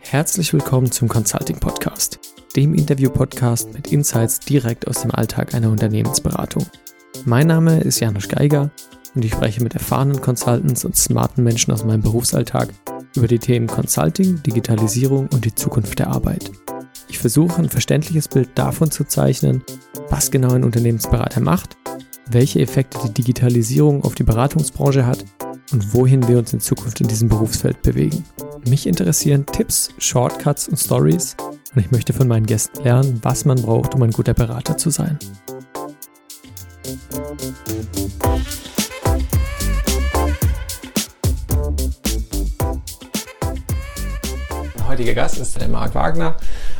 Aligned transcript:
Herzlich 0.00 0.52
willkommen 0.52 0.90
zum 0.90 1.08
Consulting 1.08 1.58
Podcast, 1.58 2.18
dem 2.54 2.74
Interview-Podcast 2.74 3.72
mit 3.72 3.92
Insights 3.92 4.40
direkt 4.40 4.86
aus 4.86 5.02
dem 5.02 5.10
Alltag 5.10 5.54
einer 5.54 5.70
Unternehmensberatung. 5.70 6.66
Mein 7.24 7.46
Name 7.46 7.80
ist 7.80 8.00
Janusz 8.00 8.28
Geiger 8.28 8.70
und 9.14 9.24
ich 9.24 9.32
spreche 9.32 9.62
mit 9.62 9.74
erfahrenen 9.74 10.20
Consultants 10.20 10.84
und 10.84 10.96
smarten 10.96 11.42
Menschen 11.42 11.72
aus 11.72 11.84
meinem 11.84 12.02
Berufsalltag 12.02 12.68
über 13.14 13.26
die 13.26 13.38
Themen 13.38 13.66
Consulting, 13.66 14.42
Digitalisierung 14.42 15.28
und 15.32 15.44
die 15.44 15.54
Zukunft 15.54 15.98
der 15.98 16.08
Arbeit. 16.08 16.50
Ich 17.08 17.18
versuche 17.18 17.60
ein 17.60 17.68
verständliches 17.68 18.28
Bild 18.28 18.50
davon 18.54 18.90
zu 18.90 19.04
zeichnen, 19.04 19.62
was 20.10 20.30
genau 20.30 20.52
ein 20.52 20.64
Unternehmensberater 20.64 21.40
macht, 21.40 21.76
welche 22.28 22.60
Effekte 22.60 22.98
die 23.06 23.14
Digitalisierung 23.14 24.04
auf 24.04 24.14
die 24.14 24.24
Beratungsbranche 24.24 25.06
hat 25.06 25.24
und 25.72 25.94
wohin 25.94 26.26
wir 26.28 26.38
uns 26.38 26.52
in 26.52 26.60
Zukunft 26.60 27.00
in 27.00 27.08
diesem 27.08 27.28
Berufsfeld 27.28 27.82
bewegen. 27.82 28.24
Mich 28.68 28.86
interessieren 28.86 29.46
Tipps, 29.46 29.90
Shortcuts 29.98 30.68
und 30.68 30.76
Stories 30.76 31.36
und 31.74 31.80
ich 31.80 31.90
möchte 31.90 32.12
von 32.12 32.28
meinen 32.28 32.46
Gästen 32.46 32.82
lernen, 32.84 33.20
was 33.22 33.44
man 33.44 33.60
braucht, 33.60 33.94
um 33.94 34.02
ein 34.02 34.10
guter 34.10 34.34
Berater 34.34 34.76
zu 34.76 34.90
sein. 34.90 35.18
Mein 44.76 44.88
heutiger 44.88 45.14
Gast 45.14 45.38
ist 45.38 45.60
der 45.60 45.68
Marc 45.68 45.94
Wagner. 45.94 46.36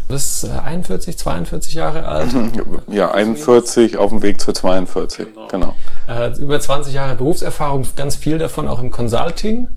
Du 0.08 0.14
bist 0.14 0.48
41, 0.48 1.18
42 1.18 1.74
Jahre 1.74 2.06
alt. 2.06 2.28
Ja, 2.88 3.10
41 3.10 3.96
auf 3.96 4.10
dem 4.10 4.22
Weg 4.22 4.40
zu 4.40 4.52
42, 4.52 5.26
genau. 5.26 5.48
genau. 5.48 5.76
Äh, 6.08 6.36
über 6.38 6.60
20 6.60 6.94
Jahre 6.94 7.16
Berufserfahrung, 7.16 7.86
ganz 7.96 8.16
viel 8.16 8.38
davon 8.38 8.68
auch 8.68 8.80
im 8.80 8.90
Consulting. 8.90 9.68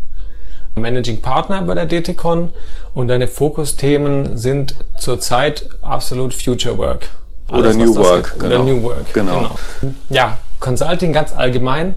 Managing 0.76 1.22
Partner 1.22 1.62
bei 1.64 1.74
der 1.74 1.88
DTCon 1.88 2.54
und 2.94 3.08
deine 3.08 3.28
Fokusthemen 3.28 4.38
sind 4.38 4.76
zurzeit 4.98 5.70
absolut 5.82 6.34
Future 6.34 6.78
Work. 6.78 7.10
Alles, 7.48 7.76
oder 7.76 7.86
New 7.86 7.96
Work. 7.96 8.36
Genau. 8.40 8.56
Oder 8.56 8.64
New 8.64 8.84
Work. 8.84 9.14
Genau. 9.14 9.38
genau. 9.82 9.96
Ja, 10.10 10.38
Consulting 10.60 11.14
ganz 11.14 11.34
allgemein. 11.34 11.96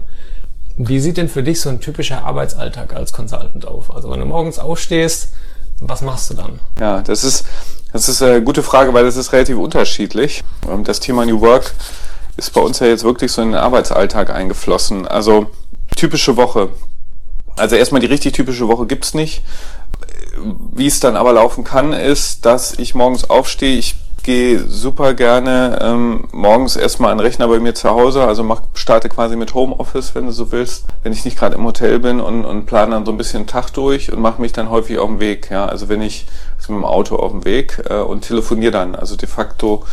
Wie 0.75 0.99
sieht 0.99 1.17
denn 1.17 1.29
für 1.29 1.43
dich 1.43 1.61
so 1.61 1.69
ein 1.69 1.79
typischer 1.79 2.23
Arbeitsalltag 2.23 2.95
als 2.95 3.13
Consultant 3.13 3.67
auf? 3.67 3.95
Also 3.95 4.09
wenn 4.09 4.19
du 4.19 4.25
morgens 4.25 4.57
aufstehst, 4.57 5.29
was 5.79 6.01
machst 6.01 6.31
du 6.31 6.33
dann? 6.33 6.59
Ja, 6.79 7.01
das 7.01 7.23
ist, 7.23 7.45
das 7.91 8.09
ist 8.09 8.21
eine 8.23 8.41
gute 8.41 8.63
Frage, 8.63 8.93
weil 8.93 9.03
das 9.03 9.15
ist 9.15 9.33
relativ 9.33 9.57
unterschiedlich. 9.57 10.43
Das 10.83 10.99
Thema 10.99 11.25
New 11.25 11.41
Work 11.41 11.73
ist 12.37 12.53
bei 12.53 12.61
uns 12.61 12.79
ja 12.79 12.87
jetzt 12.87 13.03
wirklich 13.03 13.31
so 13.31 13.41
in 13.41 13.51
den 13.51 13.61
Arbeitsalltag 13.61 14.29
eingeflossen. 14.29 15.07
Also 15.07 15.47
typische 15.95 16.37
Woche. 16.37 16.69
Also 17.55 17.75
erstmal 17.75 18.01
die 18.01 18.07
richtig 18.07 18.33
typische 18.33 18.67
Woche 18.67 18.85
gibt's 18.85 19.13
nicht. 19.13 19.43
Wie 20.73 20.87
es 20.87 20.99
dann 20.99 21.15
aber 21.15 21.33
laufen 21.33 21.63
kann, 21.63 21.93
ist, 21.93 22.45
dass 22.45 22.77
ich 22.79 22.95
morgens 22.95 23.29
aufstehe, 23.29 23.77
ich 23.77 23.95
gehe 24.23 24.59
super 24.59 25.13
gerne 25.13 25.79
ähm, 25.81 26.27
morgens 26.31 26.75
erstmal 26.77 27.11
an 27.11 27.17
den 27.17 27.25
Rechner 27.25 27.47
bei 27.49 27.59
mir 27.59 27.75
zu 27.75 27.89
Hause, 27.89 28.23
also 28.25 28.41
mach, 28.41 28.61
starte 28.73 29.09
quasi 29.09 29.35
mit 29.35 29.53
Homeoffice, 29.53 30.15
wenn 30.15 30.25
du 30.25 30.31
so 30.31 30.51
willst, 30.51 30.85
wenn 31.03 31.11
ich 31.11 31.25
nicht 31.25 31.37
gerade 31.37 31.55
im 31.55 31.65
Hotel 31.65 31.99
bin 31.99 32.21
und, 32.21 32.45
und 32.45 32.65
plane 32.65 32.91
dann 32.91 33.05
so 33.05 33.11
ein 33.11 33.17
bisschen 33.17 33.47
Tag 33.47 33.71
durch 33.71 34.11
und 34.11 34.21
mache 34.21 34.41
mich 34.41 34.53
dann 34.53 34.69
häufig 34.69 34.97
auf 34.97 35.09
den 35.09 35.19
Weg. 35.19 35.49
Ja, 35.51 35.65
also 35.65 35.89
wenn 35.89 36.01
ich 36.01 36.25
also 36.57 36.71
mit 36.71 36.81
dem 36.81 36.85
Auto 36.85 37.17
auf 37.17 37.31
dem 37.31 37.43
Weg 37.43 37.83
äh, 37.89 37.95
und 37.95 38.21
telefoniere 38.21 38.71
dann. 38.71 38.95
Also 38.95 39.17
de 39.17 39.27
facto 39.27 39.83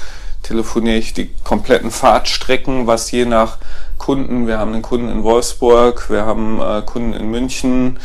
telefoniere 0.51 0.97
ich 0.97 1.15
die 1.15 1.31
kompletten 1.45 1.93
Fahrtstrecken, 1.93 2.89
was 2.89 3.13
je 3.13 3.25
nach 3.25 3.59
Kunden, 3.99 4.49
wir 4.49 4.59
haben 4.59 4.73
einen 4.73 4.83
Kunden 4.83 5.09
in 5.09 5.23
Wolfsburg, 5.23 6.11
wir 6.11 6.27
haben 6.27 6.61
äh, 6.61 6.83
Kunden 6.83 7.13
in 7.13 7.31
München 7.31 8.01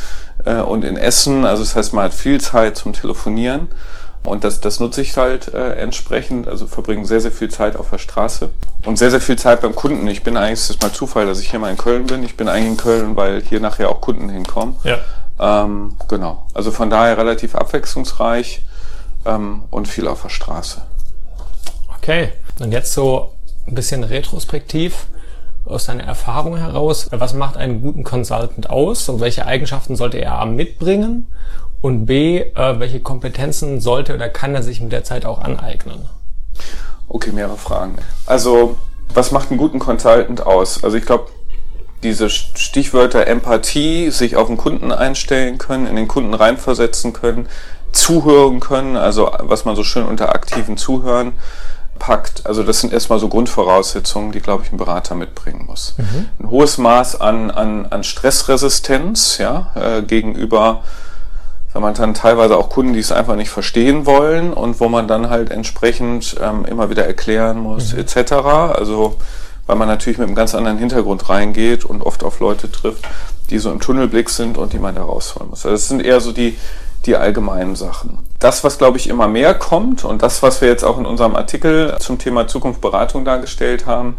äh, 0.45 0.57
und 0.57 0.85
in 0.85 0.95
Essen. 0.95 1.43
Also 1.43 1.63
das 1.63 1.75
heißt, 1.75 1.93
man 1.93 2.05
hat 2.05 2.13
viel 2.13 2.39
Zeit 2.39 2.77
zum 2.77 2.93
Telefonieren. 2.93 3.69
Und 4.23 4.43
das, 4.43 4.61
das 4.61 4.79
nutze 4.79 5.01
ich 5.01 5.17
halt 5.17 5.55
äh, 5.55 5.73
entsprechend, 5.73 6.47
also 6.47 6.67
verbringe 6.67 7.05
sehr, 7.05 7.21
sehr 7.21 7.31
viel 7.31 7.49
Zeit 7.49 7.75
auf 7.75 7.89
der 7.89 7.97
Straße 7.97 8.51
und 8.85 8.97
sehr, 8.97 9.09
sehr 9.09 9.21
viel 9.21 9.37
Zeit 9.37 9.61
beim 9.61 9.73
Kunden. 9.73 10.05
Ich 10.07 10.21
bin 10.21 10.37
eigentlich, 10.37 10.59
es 10.59 10.69
ist 10.69 10.81
mal 10.83 10.91
Zufall, 10.91 11.25
dass 11.25 11.39
ich 11.39 11.49
hier 11.49 11.59
mal 11.59 11.71
in 11.71 11.77
Köln 11.77 12.05
bin. 12.05 12.23
Ich 12.23 12.37
bin 12.37 12.47
eigentlich 12.47 12.71
in 12.71 12.77
Köln, 12.77 13.15
weil 13.15 13.41
hier 13.41 13.59
nachher 13.59 13.89
auch 13.89 14.01
Kunden 14.01 14.29
hinkommen. 14.29 14.75
Ja. 14.83 14.99
Ähm, 15.39 15.95
genau. 16.07 16.45
Also 16.53 16.71
von 16.71 16.91
daher 16.91 17.17
relativ 17.17 17.55
abwechslungsreich 17.55 18.61
ähm, 19.25 19.63
und 19.71 19.87
viel 19.87 20.07
auf 20.07 20.21
der 20.21 20.29
Straße. 20.29 20.83
Okay. 21.97 22.33
Und 22.59 22.71
jetzt 22.71 22.93
so 22.93 23.33
ein 23.67 23.75
bisschen 23.75 24.03
retrospektiv 24.03 25.07
aus 25.65 25.85
deiner 25.85 26.03
Erfahrung 26.03 26.57
heraus, 26.57 27.09
was 27.11 27.33
macht 27.33 27.57
einen 27.57 27.81
guten 27.81 28.03
Consultant 28.03 28.69
aus 28.69 29.09
und 29.09 29.19
welche 29.19 29.45
Eigenschaften 29.45 29.95
sollte 29.95 30.19
er 30.19 30.39
A 30.39 30.45
mitbringen 30.45 31.27
und 31.81 32.05
B, 32.05 32.39
äh, 32.39 32.79
welche 32.79 32.99
Kompetenzen 32.99 33.81
sollte 33.81 34.13
oder 34.13 34.29
kann 34.29 34.55
er 34.55 34.63
sich 34.63 34.79
mit 34.79 34.91
der 34.91 35.03
Zeit 35.03 35.25
auch 35.25 35.41
aneignen? 35.41 36.07
Okay, 37.07 37.31
mehrere 37.31 37.57
Fragen. 37.57 37.95
Also, 38.25 38.77
was 39.13 39.31
macht 39.31 39.49
einen 39.49 39.57
guten 39.57 39.79
Consultant 39.79 40.45
aus? 40.45 40.83
Also 40.83 40.97
ich 40.97 41.05
glaube, 41.05 41.27
diese 42.03 42.29
Stichwörter 42.29 43.25
Empathie, 43.27 44.11
sich 44.11 44.35
auf 44.35 44.47
den 44.47 44.57
Kunden 44.57 44.91
einstellen 44.91 45.57
können, 45.57 45.87
in 45.87 45.95
den 45.95 46.07
Kunden 46.07 46.33
reinversetzen 46.33 47.13
können, 47.13 47.47
zuhören 47.91 48.59
können, 48.59 48.97
also 48.97 49.31
was 49.39 49.65
man 49.65 49.75
so 49.75 49.83
schön 49.83 50.05
unter 50.05 50.35
aktiven 50.35 50.77
Zuhören 50.77 51.33
packt. 51.99 52.45
Also 52.45 52.63
das 52.63 52.81
sind 52.81 52.93
erstmal 52.93 53.19
so 53.19 53.27
Grundvoraussetzungen, 53.29 54.31
die, 54.31 54.41
glaube 54.41 54.63
ich, 54.63 54.71
ein 54.71 54.77
Berater 54.77 55.15
mitbringen 55.15 55.65
muss. 55.65 55.95
Mhm. 55.97 56.29
Ein 56.39 56.49
hohes 56.49 56.77
Maß 56.77 57.21
an, 57.21 57.51
an, 57.51 57.85
an 57.87 58.03
Stressresistenz 58.03 59.37
ja, 59.37 59.71
äh, 59.75 60.01
gegenüber 60.01 60.81
wenn 61.75 61.81
man 61.81 61.93
dann 61.93 62.13
teilweise 62.13 62.55
auch 62.55 62.69
Kunden, 62.69 62.93
die 62.93 63.01
es 63.01 63.11
einfach 63.11 63.35
nicht 63.35 63.49
verstehen 63.49 64.05
wollen 64.05 64.53
und 64.53 64.79
wo 64.79 64.87
man 64.87 65.09
dann 65.09 65.29
halt 65.29 65.51
entsprechend 65.51 66.37
ähm, 66.41 66.63
immer 66.63 66.89
wieder 66.89 67.05
erklären 67.05 67.59
muss, 67.59 67.91
mhm. 67.91 67.99
etc. 67.99 68.31
Also 68.31 69.17
weil 69.67 69.75
man 69.75 69.89
natürlich 69.89 70.17
mit 70.17 70.27
einem 70.27 70.35
ganz 70.35 70.55
anderen 70.55 70.77
Hintergrund 70.77 71.27
reingeht 71.27 71.83
und 71.83 72.01
oft 72.01 72.23
auf 72.23 72.39
Leute 72.39 72.71
trifft, 72.71 73.05
die 73.49 73.57
so 73.57 73.71
im 73.71 73.81
Tunnelblick 73.81 74.29
sind 74.29 74.57
und 74.57 74.71
die 74.71 74.79
man 74.79 74.95
da 74.95 75.03
rausholen 75.03 75.49
muss. 75.49 75.65
Also 75.65 75.75
das 75.75 75.87
sind 75.89 76.01
eher 76.01 76.21
so 76.21 76.31
die, 76.31 76.57
die 77.05 77.15
allgemeinen 77.15 77.75
Sachen. 77.75 78.19
Das, 78.39 78.63
was 78.63 78.77
glaube 78.77 78.97
ich 78.97 79.09
immer 79.09 79.27
mehr 79.27 79.53
kommt 79.53 80.03
und 80.03 80.21
das, 80.21 80.43
was 80.43 80.61
wir 80.61 80.67
jetzt 80.67 80.83
auch 80.83 80.97
in 80.97 81.05
unserem 81.05 81.35
Artikel 81.35 81.95
zum 81.99 82.17
Thema 82.17 82.47
Zukunftsberatung 82.47 83.25
dargestellt 83.25 83.85
haben, 83.85 84.17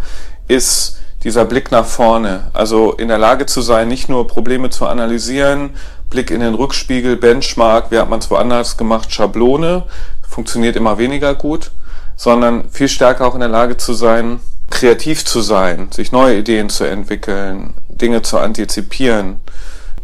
ist 0.49 0.99
dieser 1.25 1.45
Blick 1.45 1.71
nach 1.71 1.87
vorne. 1.87 2.51
Also 2.53 2.93
in 2.93 3.09
der 3.09 3.19
Lage 3.19 3.47
zu 3.47 3.61
sein, 3.61 3.89
nicht 3.89 4.09
nur 4.09 4.27
Probleme 4.27 4.71
zu 4.71 4.87
analysieren, 4.87 5.71
Blick 6.11 6.31
in 6.31 6.41
den 6.41 6.55
Rückspiegel, 6.55 7.17
Benchmark, 7.17 7.91
wie 7.91 7.99
hat 7.99 8.09
man 8.09 8.21
es 8.21 8.31
woanders 8.31 8.77
gemacht, 8.77 9.13
Schablone, 9.13 9.85
funktioniert 10.29 10.77
immer 10.77 10.99
weniger 10.99 11.35
gut, 11.35 11.73
sondern 12.17 12.71
viel 12.71 12.89
stärker 12.89 13.27
auch 13.27 13.35
in 13.35 13.41
der 13.41 13.49
Lage 13.49 13.77
zu 13.77 13.93
sein, 13.93 14.41
kreativ 14.71 15.25
zu 15.25 15.41
sein, 15.41 15.89
sich 15.93 16.13
neue 16.13 16.39
Ideen 16.39 16.69
zu 16.69 16.85
entwickeln, 16.85 17.75
Dinge 17.89 18.23
zu 18.23 18.39
antizipieren, 18.39 19.41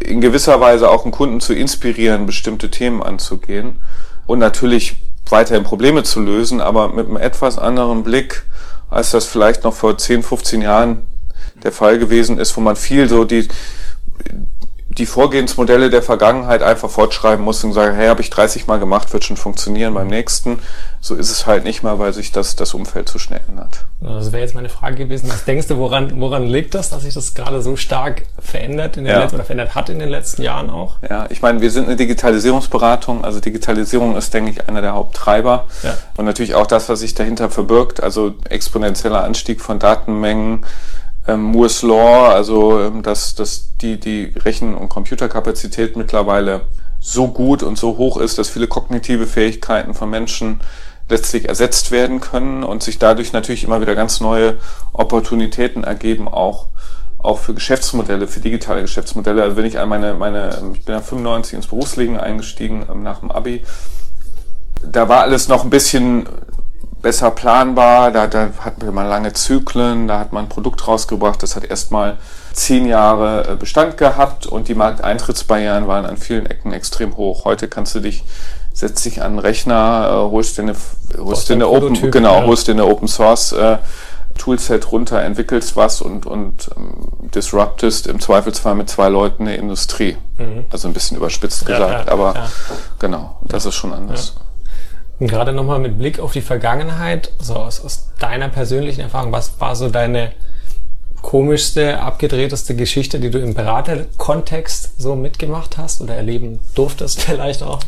in 0.02 0.20
gewisser 0.20 0.60
Weise 0.60 0.90
auch 0.90 1.04
einen 1.04 1.12
Kunden 1.12 1.40
zu 1.40 1.54
inspirieren, 1.54 2.26
bestimmte 2.26 2.70
Themen 2.70 3.02
anzugehen 3.02 3.80
und 4.26 4.38
natürlich 4.38 4.96
weiterhin 5.28 5.64
Probleme 5.64 6.02
zu 6.02 6.20
lösen, 6.20 6.60
aber 6.60 6.88
mit 6.88 7.06
einem 7.06 7.16
etwas 7.16 7.58
anderen 7.58 8.02
Blick, 8.02 8.44
als 8.90 9.10
das 9.10 9.24
vielleicht 9.24 9.64
noch 9.64 9.74
vor 9.74 9.96
10, 9.96 10.22
15 10.22 10.62
Jahren 10.62 11.06
der 11.62 11.72
Fall 11.72 11.98
gewesen 11.98 12.38
ist, 12.38 12.56
wo 12.56 12.60
man 12.60 12.76
viel 12.76 13.08
so 13.08 13.24
die, 13.24 13.48
die 14.98 15.06
Vorgehensmodelle 15.06 15.90
der 15.90 16.02
Vergangenheit 16.02 16.62
einfach 16.62 16.90
fortschreiben 16.90 17.44
muss 17.44 17.62
und 17.64 17.72
sagen, 17.72 17.94
hey, 17.96 18.08
habe 18.08 18.20
ich 18.20 18.30
30 18.30 18.66
Mal 18.66 18.78
gemacht, 18.78 19.12
wird 19.12 19.24
schon 19.24 19.36
funktionieren 19.36 19.94
beim 19.94 20.08
nächsten. 20.08 20.58
So 21.00 21.14
ist 21.14 21.30
es 21.30 21.46
halt 21.46 21.64
nicht 21.64 21.82
mal, 21.82 21.98
weil 21.98 22.12
sich 22.12 22.30
das, 22.30 22.56
das 22.56 22.74
Umfeld 22.74 23.08
zu 23.08 23.18
schnell 23.18 23.40
ändert. 23.48 23.86
Das 24.00 24.30
wäre 24.30 24.42
jetzt 24.42 24.54
meine 24.54 24.68
Frage 24.68 24.96
gewesen. 24.96 25.28
Was 25.28 25.44
denkst 25.44 25.66
du, 25.66 25.78
woran, 25.78 26.20
woran 26.20 26.46
liegt 26.46 26.74
das, 26.74 26.90
dass 26.90 27.02
sich 27.02 27.14
das 27.14 27.34
gerade 27.34 27.62
so 27.62 27.76
stark 27.76 28.22
verändert 28.38 28.96
in 28.96 29.04
den 29.04 29.12
ja. 29.12 29.20
letzten, 29.20 29.36
oder 29.36 29.44
verändert 29.44 29.74
hat 29.74 29.88
in 29.88 29.98
den 29.98 30.10
letzten 30.10 30.42
Jahren 30.42 30.70
auch? 30.70 30.96
Ja, 31.08 31.26
ich 31.30 31.42
meine, 31.42 31.60
wir 31.60 31.70
sind 31.70 31.86
eine 31.86 31.96
Digitalisierungsberatung. 31.96 33.24
Also 33.24 33.40
Digitalisierung 33.40 34.16
ist, 34.16 34.32
denke 34.34 34.50
ich, 34.50 34.68
einer 34.68 34.82
der 34.82 34.92
Haupttreiber. 34.92 35.66
Ja. 35.82 35.96
Und 36.16 36.24
natürlich 36.24 36.54
auch 36.54 36.66
das, 36.66 36.88
was 36.88 37.00
sich 37.00 37.14
dahinter 37.14 37.50
verbirgt. 37.50 38.02
Also 38.02 38.34
exponentieller 38.48 39.24
Anstieg 39.24 39.60
von 39.60 39.78
Datenmengen, 39.78 40.64
ähm, 41.26 41.42
Moore's 41.42 41.82
Law, 41.82 42.28
also 42.28 42.80
ähm, 42.80 43.02
dass, 43.02 43.34
dass 43.34 43.76
die, 43.76 43.98
die 43.98 44.32
Rechen- 44.44 44.74
und 44.74 44.88
Computerkapazität 44.88 45.96
mittlerweile 45.96 46.62
so 47.00 47.28
gut 47.28 47.62
und 47.62 47.76
so 47.78 47.96
hoch 47.96 48.16
ist, 48.16 48.38
dass 48.38 48.48
viele 48.48 48.68
kognitive 48.68 49.26
Fähigkeiten 49.26 49.94
von 49.94 50.08
Menschen 50.10 50.60
letztlich 51.08 51.48
ersetzt 51.48 51.90
werden 51.90 52.20
können 52.20 52.62
und 52.62 52.82
sich 52.82 52.98
dadurch 52.98 53.32
natürlich 53.32 53.64
immer 53.64 53.80
wieder 53.80 53.94
ganz 53.94 54.20
neue 54.20 54.58
Opportunitäten 54.92 55.84
ergeben, 55.84 56.28
auch, 56.28 56.68
auch 57.18 57.38
für 57.38 57.54
Geschäftsmodelle, 57.54 58.28
für 58.28 58.40
digitale 58.40 58.82
Geschäftsmodelle. 58.82 59.42
Also 59.42 59.56
wenn 59.56 59.64
ich 59.64 59.78
an 59.78 59.88
meine, 59.88 60.14
meine, 60.14 60.50
ich 60.74 60.84
bin 60.84 60.94
ja 60.94 61.00
95 61.00 61.54
ins 61.54 61.66
Berufsleben 61.66 62.18
eingestiegen 62.18 62.86
ähm, 62.90 63.02
nach 63.02 63.18
dem 63.20 63.30
Abi, 63.30 63.64
da 64.84 65.08
war 65.08 65.22
alles 65.22 65.48
noch 65.48 65.64
ein 65.64 65.70
bisschen 65.70 66.28
besser 67.02 67.30
planbar. 67.30 68.10
Da, 68.12 68.26
da 68.26 68.50
hatten 68.60 68.84
wir 68.84 68.92
lange 69.04 69.32
Zyklen, 69.32 70.08
da 70.08 70.18
hat 70.18 70.32
man 70.32 70.46
ein 70.46 70.48
Produkt 70.48 70.86
rausgebracht, 70.86 71.42
das 71.42 71.56
hat 71.56 71.64
erstmal 71.64 72.16
zehn 72.52 72.86
Jahre 72.86 73.52
äh, 73.52 73.56
Bestand 73.56 73.96
gehabt 73.96 74.46
und 74.46 74.68
die 74.68 74.74
Markteintrittsbarrieren 74.74 75.86
waren 75.88 76.06
an 76.06 76.16
vielen 76.16 76.46
Ecken 76.46 76.72
extrem 76.72 77.16
hoch. 77.16 77.44
Heute 77.44 77.68
kannst 77.68 77.94
du 77.94 78.00
dich 78.00 78.24
setzt 78.74 79.04
dich 79.04 79.22
an 79.22 79.34
den 79.34 79.38
Rechner, 79.38 80.08
äh, 80.08 80.30
holst 80.30 80.56
dir 80.56 80.62
eine, 80.62 80.74
holst 81.18 81.48
dir 81.48 81.54
eine 81.54 81.68
Open, 81.68 82.10
genau, 82.10 82.40
ja. 82.40 82.46
holst 82.46 82.68
dir 82.68 82.72
eine 82.72 82.86
Open 82.86 83.08
Source 83.08 83.52
äh, 83.52 83.78
Toolset 84.38 84.90
runter, 84.90 85.22
entwickelst 85.22 85.76
was 85.76 86.00
und, 86.00 86.24
und 86.24 86.70
ähm, 86.76 87.30
disruptest 87.34 88.06
im 88.06 88.18
Zweifelsfall 88.18 88.74
mit 88.74 88.88
zwei 88.88 89.08
Leuten 89.08 89.42
eine 89.42 89.56
Industrie. 89.56 90.16
Mhm. 90.38 90.64
Also 90.70 90.88
ein 90.88 90.94
bisschen 90.94 91.18
überspitzt 91.18 91.68
ja, 91.68 91.74
gesagt, 91.74 92.06
ja, 92.06 92.12
aber 92.12 92.48
genau, 92.98 93.38
das 93.42 93.66
ist 93.66 93.74
schon 93.74 93.92
anders. 93.92 94.34
Und 95.22 95.28
gerade 95.28 95.52
nochmal 95.52 95.78
mit 95.78 95.98
Blick 95.98 96.18
auf 96.18 96.32
die 96.32 96.40
Vergangenheit, 96.40 97.30
so 97.38 97.54
aus, 97.54 97.84
aus 97.84 98.08
deiner 98.18 98.48
persönlichen 98.48 99.02
Erfahrung, 99.02 99.30
was 99.30 99.60
war 99.60 99.76
so 99.76 99.88
deine 99.88 100.32
komischste, 101.20 102.00
abgedrehteste 102.00 102.74
Geschichte, 102.74 103.20
die 103.20 103.30
du 103.30 103.38
im 103.38 103.54
Beraterkontext 103.54 105.00
so 105.00 105.14
mitgemacht 105.14 105.78
hast 105.78 106.00
oder 106.00 106.16
erleben 106.16 106.58
durftest 106.74 107.22
vielleicht 107.22 107.62
auch? 107.62 107.78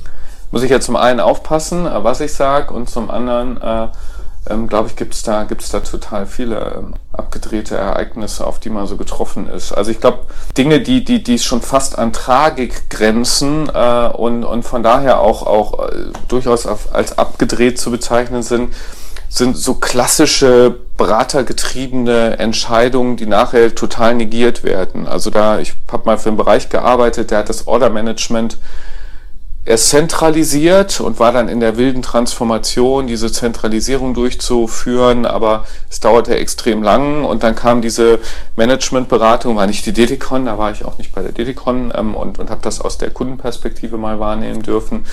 Muss 0.52 0.62
ich 0.62 0.70
ja 0.70 0.78
zum 0.78 0.94
einen 0.94 1.18
aufpassen, 1.18 1.86
äh, 1.86 2.04
was 2.04 2.20
ich 2.20 2.32
sage, 2.32 2.72
und 2.72 2.88
zum 2.88 3.10
anderen, 3.10 3.60
äh, 3.60 3.88
ähm, 4.48 4.68
glaube 4.68 4.88
ich, 4.88 4.96
gibt 4.96 5.14
es 5.14 5.22
da, 5.22 5.44
gibt's 5.44 5.70
da 5.70 5.80
total 5.80 6.26
viele 6.26 6.76
ähm, 6.78 6.94
abgedrehte 7.12 7.76
Ereignisse, 7.76 8.46
auf 8.46 8.60
die 8.60 8.70
man 8.70 8.86
so 8.86 8.96
getroffen 8.96 9.48
ist. 9.48 9.72
Also 9.72 9.90
ich 9.90 10.00
glaube, 10.00 10.26
Dinge, 10.56 10.80
die, 10.80 11.04
die, 11.04 11.22
die 11.22 11.38
schon 11.38 11.62
fast 11.62 11.98
an 11.98 12.12
Tragik 12.12 12.90
grenzen 12.90 13.70
äh, 13.72 14.08
und, 14.08 14.44
und 14.44 14.62
von 14.64 14.82
daher 14.82 15.20
auch, 15.20 15.46
auch 15.46 15.88
äh, 15.88 16.12
durchaus 16.28 16.66
als 16.66 17.18
abgedreht 17.18 17.78
zu 17.78 17.90
bezeichnen 17.90 18.42
sind, 18.42 18.74
sind 19.28 19.56
so 19.56 19.74
klassische 19.74 20.78
beratergetriebene 20.96 22.38
Entscheidungen, 22.38 23.16
die 23.16 23.26
nachher 23.26 23.74
total 23.74 24.14
negiert 24.14 24.62
werden. 24.62 25.08
Also 25.08 25.30
da, 25.30 25.58
ich 25.58 25.74
habe 25.90 26.04
mal 26.06 26.18
für 26.18 26.28
einen 26.28 26.36
Bereich 26.36 26.68
gearbeitet, 26.68 27.32
der 27.32 27.38
hat 27.38 27.48
das 27.48 27.66
Order 27.66 27.90
Management 27.90 28.58
erst 29.66 29.88
zentralisiert 29.88 31.00
und 31.00 31.18
war 31.18 31.32
dann 31.32 31.48
in 31.48 31.60
der 31.60 31.76
wilden 31.76 32.02
Transformation, 32.02 33.06
diese 33.06 33.32
Zentralisierung 33.32 34.12
durchzuführen, 34.12 35.24
aber 35.24 35.64
es 35.90 36.00
dauerte 36.00 36.36
extrem 36.36 36.82
lang 36.82 37.24
und 37.24 37.42
dann 37.42 37.54
kam 37.54 37.80
diese 37.80 38.18
Managementberatung, 38.56 39.56
war 39.56 39.66
nicht 39.66 39.86
die 39.86 39.92
Dedicon, 39.92 40.44
da 40.44 40.58
war 40.58 40.70
ich 40.70 40.84
auch 40.84 40.98
nicht 40.98 41.14
bei 41.14 41.22
der 41.22 41.32
Dedicon 41.32 41.92
ähm, 41.96 42.14
und, 42.14 42.38
und 42.38 42.50
habe 42.50 42.60
das 42.62 42.80
aus 42.80 42.98
der 42.98 43.10
Kundenperspektive 43.10 43.96
mal 43.96 44.20
wahrnehmen 44.20 44.62
dürfen. 44.62 45.06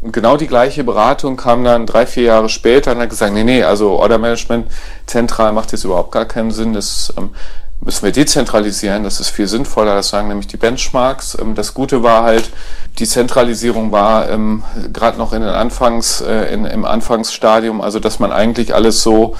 Und 0.00 0.12
genau 0.12 0.36
die 0.36 0.46
gleiche 0.46 0.84
Beratung 0.84 1.36
kam 1.36 1.64
dann 1.64 1.84
drei, 1.84 2.06
vier 2.06 2.22
Jahre 2.22 2.48
später 2.48 2.92
und 2.92 3.00
hat 3.00 3.10
gesagt, 3.10 3.34
nee, 3.34 3.44
nee, 3.44 3.62
also 3.62 3.98
Order 3.98 4.18
Management 4.18 4.70
zentral 5.06 5.52
macht 5.52 5.72
jetzt 5.72 5.84
überhaupt 5.84 6.12
gar 6.12 6.24
keinen 6.24 6.52
Sinn, 6.52 6.72
das 6.72 7.12
ähm, 7.18 7.30
müssen 7.80 8.04
wir 8.04 8.12
dezentralisieren, 8.12 9.04
das 9.04 9.20
ist 9.20 9.30
viel 9.30 9.46
sinnvoller, 9.46 9.94
das 9.94 10.08
sagen 10.08 10.26
nämlich 10.28 10.48
die 10.48 10.56
Benchmarks. 10.56 11.36
Ähm, 11.40 11.54
das 11.54 11.74
Gute 11.74 12.02
war 12.02 12.24
halt, 12.24 12.50
die 12.98 13.06
Zentralisierung 13.06 13.92
war 13.92 14.28
ähm, 14.28 14.64
gerade 14.92 15.18
noch 15.18 15.32
in 15.32 15.42
den 15.42 15.50
Anfangs, 15.50 16.20
äh, 16.20 16.52
in, 16.52 16.64
im 16.64 16.84
Anfangsstadium, 16.84 17.80
also 17.80 18.00
dass 18.00 18.18
man 18.18 18.32
eigentlich 18.32 18.74
alles 18.74 19.00
so 19.02 19.36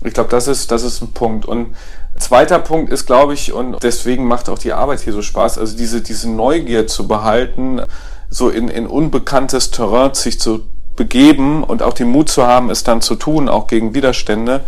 Ich 0.02 0.14
glaube, 0.14 0.30
das 0.30 0.48
ist, 0.48 0.70
das 0.70 0.82
ist 0.82 1.02
ein 1.02 1.12
Punkt. 1.12 1.44
Und 1.44 1.74
Zweiter 2.20 2.58
Punkt 2.58 2.92
ist, 2.92 3.06
glaube 3.06 3.34
ich, 3.34 3.52
und 3.52 3.82
deswegen 3.82 4.26
macht 4.28 4.48
auch 4.48 4.58
die 4.58 4.72
Arbeit 4.72 5.00
hier 5.00 5.12
so 5.12 5.22
Spaß, 5.22 5.58
also 5.58 5.76
diese, 5.76 6.02
diese 6.02 6.30
Neugier 6.30 6.86
zu 6.86 7.08
behalten, 7.08 7.80
so 8.28 8.48
in, 8.48 8.68
in 8.68 8.86
unbekanntes 8.86 9.70
Terrain 9.70 10.14
sich 10.14 10.38
zu 10.38 10.66
begeben 10.96 11.64
und 11.64 11.82
auch 11.82 11.94
den 11.94 12.08
Mut 12.08 12.28
zu 12.28 12.46
haben, 12.46 12.70
es 12.70 12.84
dann 12.84 13.00
zu 13.00 13.14
tun, 13.14 13.48
auch 13.48 13.66
gegen 13.66 13.94
Widerstände 13.94 14.60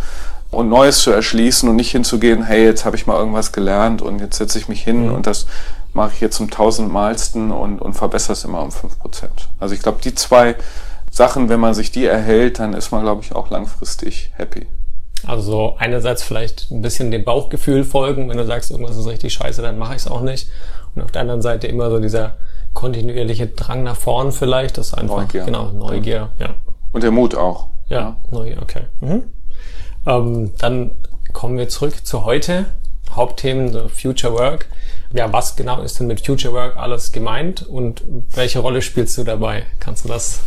und 0.51 0.67
Neues 0.67 0.99
zu 0.99 1.11
erschließen 1.11 1.69
und 1.69 1.75
nicht 1.75 1.91
hinzugehen, 1.91 2.43
hey, 2.43 2.65
jetzt 2.65 2.85
habe 2.85 2.95
ich 2.95 3.07
mal 3.07 3.17
irgendwas 3.17 3.51
gelernt 3.51 4.01
und 4.01 4.19
jetzt 4.19 4.37
setze 4.37 4.57
ich 4.57 4.67
mich 4.67 4.83
hin 4.83 5.07
mhm. 5.07 5.13
und 5.13 5.27
das 5.27 5.45
mache 5.93 6.11
ich 6.13 6.21
jetzt 6.21 6.37
zum 6.37 6.49
tausendmalsten 6.49 7.51
und, 7.51 7.79
und 7.79 7.93
verbessere 7.93 8.33
es 8.33 8.43
immer 8.43 8.61
um 8.61 8.71
fünf 8.71 8.97
Prozent. 8.97 9.49
Also 9.59 9.75
ich 9.75 9.81
glaube, 9.81 9.99
die 10.03 10.15
zwei 10.15 10.55
Sachen, 11.11 11.49
wenn 11.49 11.59
man 11.59 11.75
sich 11.75 11.91
die 11.91 12.05
erhält, 12.05 12.57
dann 12.57 12.73
ist 12.73 12.91
man, 12.91 13.03
glaube 13.03 13.21
ich, 13.23 13.35
auch 13.35 13.51
langfristig 13.51 14.31
happy. 14.35 14.65
Also 15.25 15.75
einerseits 15.77 16.23
vielleicht 16.23 16.71
ein 16.71 16.81
bisschen 16.81 17.11
dem 17.11 17.23
Bauchgefühl 17.23 17.83
folgen, 17.83 18.29
wenn 18.29 18.37
du 18.37 18.45
sagst, 18.45 18.71
irgendwas 18.71 18.97
ist 18.97 19.07
richtig 19.07 19.33
scheiße, 19.33 19.61
dann 19.61 19.77
mache 19.77 19.95
ich 19.95 20.01
es 20.01 20.07
auch 20.07 20.21
nicht. 20.21 20.49
Und 20.95 21.01
auf 21.01 21.11
der 21.11 21.21
anderen 21.21 21.41
Seite 21.41 21.67
immer 21.67 21.89
so 21.89 21.99
dieser 21.99 22.37
kontinuierliche 22.73 23.47
Drang 23.47 23.83
nach 23.83 23.95
vorn 23.95 24.31
vielleicht, 24.31 24.77
das 24.77 24.87
ist 24.87 24.93
einfach 24.93 25.17
Neugier. 25.17 25.45
genau 25.45 25.71
Neugier, 25.71 26.29
ja. 26.39 26.55
Und 26.91 27.03
der 27.03 27.11
Mut 27.11 27.35
auch. 27.35 27.67
Ja, 27.87 27.99
ja. 27.99 28.17
Neugier, 28.31 28.61
okay. 28.61 28.81
Mhm. 29.01 29.23
Ähm, 30.05 30.51
dann 30.57 30.91
kommen 31.31 31.57
wir 31.57 31.69
zurück 31.69 32.05
zu 32.05 32.25
heute. 32.25 32.65
Hauptthemen 33.11 33.71
so 33.71 33.87
Future 33.87 34.33
Work. 34.33 34.67
Ja, 35.13 35.31
was 35.31 35.55
genau 35.55 35.81
ist 35.81 35.99
denn 35.99 36.07
mit 36.07 36.25
Future 36.25 36.53
Work 36.53 36.77
alles 36.77 37.11
gemeint 37.11 37.61
und 37.61 38.03
welche 38.31 38.59
Rolle 38.59 38.81
spielst 38.81 39.17
du 39.17 39.23
dabei? 39.23 39.63
Kannst 39.79 40.05
du 40.05 40.09
das 40.09 40.41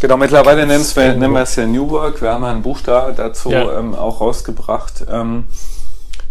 Genau, 0.00 0.18
mittlerweile 0.18 0.66
nennen 0.66 0.84
wir, 0.94 1.14
nennen 1.14 1.32
wir 1.32 1.42
es 1.42 1.56
ja 1.56 1.66
New 1.66 1.88
Work. 1.88 2.20
Wir 2.20 2.32
haben 2.32 2.42
ja 2.42 2.50
ein 2.50 2.62
Buch 2.62 2.80
da 2.82 3.12
dazu 3.12 3.50
ja. 3.50 3.78
ähm, 3.78 3.94
auch 3.94 4.20
rausgebracht. 4.20 5.06
Ähm, 5.10 5.44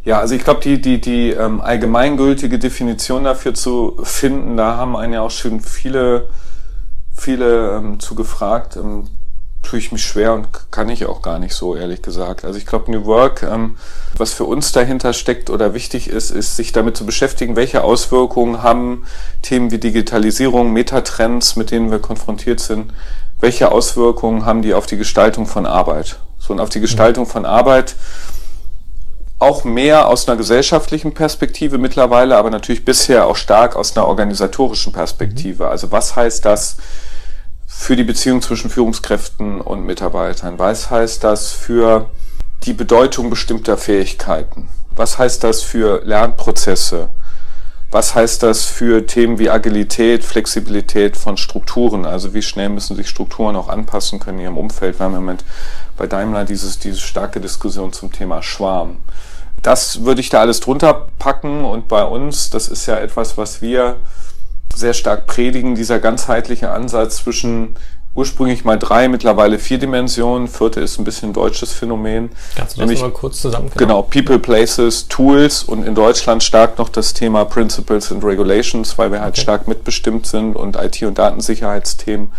ja, 0.04 0.20
also 0.20 0.36
ich 0.36 0.44
glaube, 0.44 0.62
die, 0.62 0.80
die, 0.80 1.02
die 1.02 1.32
ähm, 1.32 1.62
allgemeingültige 1.62 2.60
Definition 2.60 3.24
dafür 3.24 3.56
zu 3.56 3.98
finden, 4.04 4.56
da 4.56 4.78
haben 4.78 4.96
einen 4.96 5.14
ja 5.14 5.22
auch 5.22 5.32
schon 5.32 5.62
viele, 5.62 6.30
viele 7.12 7.78
ähm, 7.78 8.00
zu 8.00 8.14
gefragt. 8.14 8.76
Ähm, 8.76 9.08
tue 9.64 9.80
ich 9.80 9.92
mich 9.92 10.04
schwer 10.06 10.34
und 10.34 10.48
kann 10.72 10.90
ich 10.90 11.08
auch 11.08 11.24
gar 11.24 11.40
nicht 11.40 11.56
so, 11.56 11.76
ehrlich 11.76 12.04
gesagt. 12.04 12.46
Also 12.46 12.60
ich 12.60 12.68
glaube, 12.68 12.92
New 12.92 13.06
Work, 13.06 13.42
ähm, 13.42 13.78
was 14.16 14.32
für 14.32 14.44
uns 14.44 14.72
dahinter 14.72 15.12
steckt 15.14 15.50
oder 15.50 15.74
wichtig 15.74 16.08
ist, 16.08 16.30
ist, 16.30 16.56
sich 16.56 16.72
damit 16.72 16.96
zu 16.96 17.06
beschäftigen, 17.06 17.56
welche 17.56 17.84
Auswirkungen 17.84 18.62
haben 18.62 19.06
Themen 19.42 19.72
wie 19.72 19.80
Digitalisierung, 19.80 20.72
Metatrends, 20.72 21.56
mit 21.56 21.72
denen 21.72 21.90
wir 21.90 21.98
konfrontiert 22.00 22.60
sind, 22.60 22.94
welche 23.40 23.72
Auswirkungen 23.72 24.46
haben 24.46 24.62
die 24.62 24.74
auf 24.74 24.86
die 24.86 24.98
Gestaltung 24.98 25.46
von 25.46 25.66
Arbeit? 25.66 26.18
So 26.40 26.54
und 26.54 26.60
auf 26.60 26.70
die 26.70 26.80
Gestaltung 26.80 27.26
von 27.26 27.46
Arbeit 27.46 27.96
auch 29.40 29.64
mehr 29.64 30.08
aus 30.08 30.28
einer 30.28 30.38
gesellschaftlichen 30.38 31.14
Perspektive 31.14 31.78
mittlerweile, 31.78 32.38
aber 32.38 32.50
natürlich 32.50 32.86
bisher 32.86 33.28
auch 33.28 33.36
stark 33.36 33.76
aus 33.76 33.96
einer 33.96 34.08
organisatorischen 34.08 34.94
Perspektive. 34.94 35.66
Mhm. 35.66 35.70
Also 35.70 35.92
was 35.92 36.16
heißt 36.16 36.46
das 36.46 36.78
für 37.68 37.96
die 37.96 38.04
Beziehung 38.04 38.42
zwischen 38.42 38.70
Führungskräften 38.70 39.60
und 39.60 39.86
Mitarbeitern? 39.86 40.58
Was 40.58 40.90
heißt 40.90 41.24
das 41.24 41.52
für 41.52 42.10
die 42.64 42.74
Bedeutung 42.74 43.30
bestimmter 43.30 43.78
Fähigkeiten? 43.78 44.70
Was 44.96 45.18
heißt 45.18 45.44
das 45.44 45.62
für 45.62 46.02
Lernprozesse? 46.06 47.10
Was 47.96 48.14
heißt 48.14 48.44
das 48.44 48.66
für 48.66 49.06
Themen 49.06 49.40
wie 49.40 49.50
Agilität, 49.50 50.26
Flexibilität 50.26 51.16
von 51.16 51.38
Strukturen? 51.38 52.06
Also 52.06 52.34
wie 52.34 52.42
schnell 52.42 52.68
müssen 52.68 52.98
sich 52.98 53.08
Strukturen 53.08 53.56
auch 53.56 53.70
anpassen 53.70 54.20
können 54.20 54.40
in 54.40 54.44
ihrem 54.44 54.58
Umfeld? 54.58 55.00
Wir 55.00 55.06
haben 55.06 55.14
im 55.14 55.22
Moment 55.22 55.46
bei 55.96 56.06
Daimler 56.06 56.44
dieses, 56.44 56.78
diese 56.78 57.00
starke 57.00 57.40
Diskussion 57.40 57.94
zum 57.94 58.12
Thema 58.12 58.44
Schwarm. 58.44 58.98
Das 59.62 60.04
würde 60.04 60.20
ich 60.20 60.30
da 60.30 60.42
alles 60.42 60.60
drunter 60.60 61.08
packen 61.20 61.64
und 61.64 61.88
bei 61.88 62.04
uns, 62.04 62.50
das 62.50 62.68
ist 62.68 62.86
ja 62.86 62.98
etwas, 62.98 63.38
was 63.38 63.62
wir 63.62 63.96
sehr 64.76 64.94
stark 64.94 65.26
predigen, 65.26 65.76
dieser 65.76 66.00
ganzheitliche 66.00 66.72
Ansatz 66.72 67.24
zwischen 67.24 67.78
ursprünglich 68.16 68.64
mal 68.64 68.80
drei, 68.80 69.08
mittlerweile 69.10 69.60
vier 69.60 69.78
Dimensionen. 69.78 70.48
Vierte 70.48 70.80
ist 70.80 70.98
ein 70.98 71.04
bisschen 71.04 71.30
ein 71.30 71.34
deutsches 71.34 71.74
Phänomen. 71.74 72.30
Kannst 72.56 72.78
du 72.78 72.86
das 72.86 73.02
mal 73.02 73.12
kurz 73.12 73.42
zusammen? 73.42 73.70
Genau, 73.76 74.02
People, 74.02 74.40
Places, 74.40 75.08
Tools 75.08 75.64
und 75.64 75.86
in 75.86 75.94
Deutschland 75.94 76.42
stark 76.42 76.78
noch 76.80 76.90
das 76.90 77.14
Thema 77.14 77.46
Principles 77.46 78.12
and 78.12 78.24
Regulations, 78.24 78.98
weil 78.98 79.12
wir 79.12 79.22
halt 79.22 79.34
okay. 79.34 79.42
stark 79.42 79.68
mitbestimmt 79.68 80.26
sind 80.26 80.56
und 80.56 80.78
IT- 80.78 81.04
und 81.04 81.18
Datensicherheitsthemen 81.18 82.32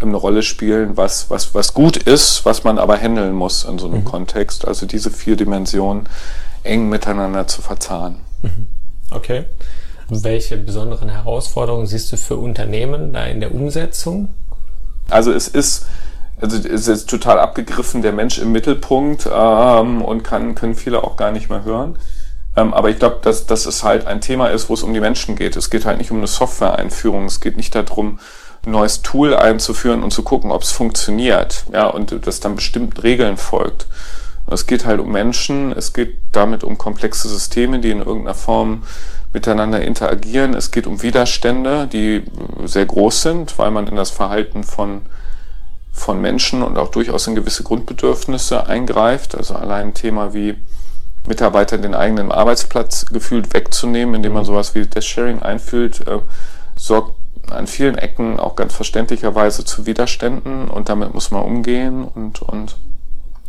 eine 0.00 0.16
Rolle 0.16 0.42
spielen, 0.42 0.96
was, 0.96 1.28
was, 1.28 1.54
was 1.54 1.74
gut 1.74 1.98
ist, 1.98 2.46
was 2.46 2.64
man 2.64 2.78
aber 2.78 2.96
handeln 2.96 3.34
muss 3.34 3.64
in 3.64 3.78
so 3.78 3.86
einem 3.86 4.00
mhm. 4.00 4.04
Kontext. 4.06 4.66
Also 4.66 4.86
diese 4.86 5.10
vier 5.10 5.36
Dimensionen 5.36 6.08
eng 6.62 6.88
miteinander 6.88 7.46
zu 7.46 7.60
verzahnen. 7.60 8.20
Mhm. 8.42 8.68
Okay. 9.10 9.44
Welche 10.08 10.56
besonderen 10.56 11.08
Herausforderungen 11.08 11.86
siehst 11.86 12.10
du 12.12 12.16
für 12.16 12.36
Unternehmen 12.36 13.12
da 13.12 13.26
in 13.26 13.40
der 13.40 13.54
Umsetzung? 13.54 14.28
Also 15.10 15.32
es 15.32 15.48
ist, 15.48 15.86
also 16.40 16.56
es 16.56 16.88
ist 16.88 17.10
total 17.10 17.38
abgegriffen, 17.38 18.02
der 18.02 18.12
Mensch 18.12 18.38
im 18.38 18.52
Mittelpunkt 18.52 19.28
ähm, 19.32 20.02
und 20.02 20.22
kann, 20.22 20.54
können 20.54 20.74
viele 20.74 21.04
auch 21.04 21.16
gar 21.16 21.32
nicht 21.32 21.50
mehr 21.50 21.64
hören. 21.64 21.98
Ähm, 22.56 22.74
aber 22.74 22.90
ich 22.90 22.98
glaube, 22.98 23.18
dass, 23.22 23.46
dass 23.46 23.66
es 23.66 23.84
halt 23.84 24.06
ein 24.06 24.20
Thema 24.20 24.48
ist, 24.48 24.68
wo 24.68 24.74
es 24.74 24.82
um 24.82 24.92
die 24.92 25.00
Menschen 25.00 25.36
geht. 25.36 25.56
Es 25.56 25.70
geht 25.70 25.84
halt 25.84 25.98
nicht 25.98 26.10
um 26.10 26.18
eine 26.18 26.26
Software-Einführung. 26.26 27.26
Es 27.26 27.40
geht 27.40 27.56
nicht 27.56 27.74
darum, 27.74 28.18
ein 28.66 28.72
neues 28.72 29.02
Tool 29.02 29.34
einzuführen 29.34 30.02
und 30.02 30.12
zu 30.12 30.22
gucken, 30.22 30.50
ob 30.50 30.62
es 30.62 30.72
funktioniert. 30.72 31.64
Ja, 31.72 31.86
und 31.86 32.26
das 32.26 32.40
dann 32.40 32.56
bestimmten 32.56 32.98
Regeln 33.00 33.36
folgt. 33.36 33.86
Es 34.46 34.66
geht 34.66 34.84
halt 34.84 35.00
um 35.00 35.12
Menschen, 35.12 35.72
es 35.72 35.92
geht 35.92 36.18
damit 36.32 36.64
um 36.64 36.76
komplexe 36.76 37.28
Systeme, 37.28 37.78
die 37.78 37.90
in 37.90 37.98
irgendeiner 37.98 38.34
Form 38.34 38.82
miteinander 39.32 39.80
interagieren. 39.82 40.54
Es 40.54 40.70
geht 40.70 40.86
um 40.86 41.02
Widerstände, 41.02 41.86
die 41.86 42.24
sehr 42.64 42.86
groß 42.86 43.22
sind, 43.22 43.58
weil 43.58 43.70
man 43.70 43.86
in 43.86 43.96
das 43.96 44.10
Verhalten 44.10 44.64
von, 44.64 45.02
von 45.92 46.20
Menschen 46.20 46.62
und 46.62 46.78
auch 46.78 46.90
durchaus 46.90 47.26
in 47.26 47.34
gewisse 47.34 47.62
Grundbedürfnisse 47.62 48.66
eingreift. 48.66 49.36
Also 49.36 49.54
allein 49.54 49.88
ein 49.88 49.94
Thema 49.94 50.34
wie 50.34 50.56
Mitarbeiter 51.26 51.78
den 51.78 51.94
eigenen 51.94 52.32
Arbeitsplatz 52.32 53.06
gefühlt 53.06 53.52
wegzunehmen, 53.52 54.14
indem 54.14 54.32
man 54.32 54.44
sowas 54.44 54.74
wie 54.74 54.86
das 54.86 55.04
Sharing 55.04 55.40
einfühlt, 55.42 56.06
äh, 56.06 56.18
sorgt 56.76 57.14
an 57.50 57.66
vielen 57.66 57.98
Ecken 57.98 58.38
auch 58.38 58.56
ganz 58.56 58.74
verständlicherweise 58.74 59.64
zu 59.64 59.86
Widerständen 59.86 60.68
und 60.68 60.88
damit 60.88 61.14
muss 61.14 61.30
man 61.30 61.42
umgehen 61.42 62.04
und, 62.04 62.42
und 62.42 62.76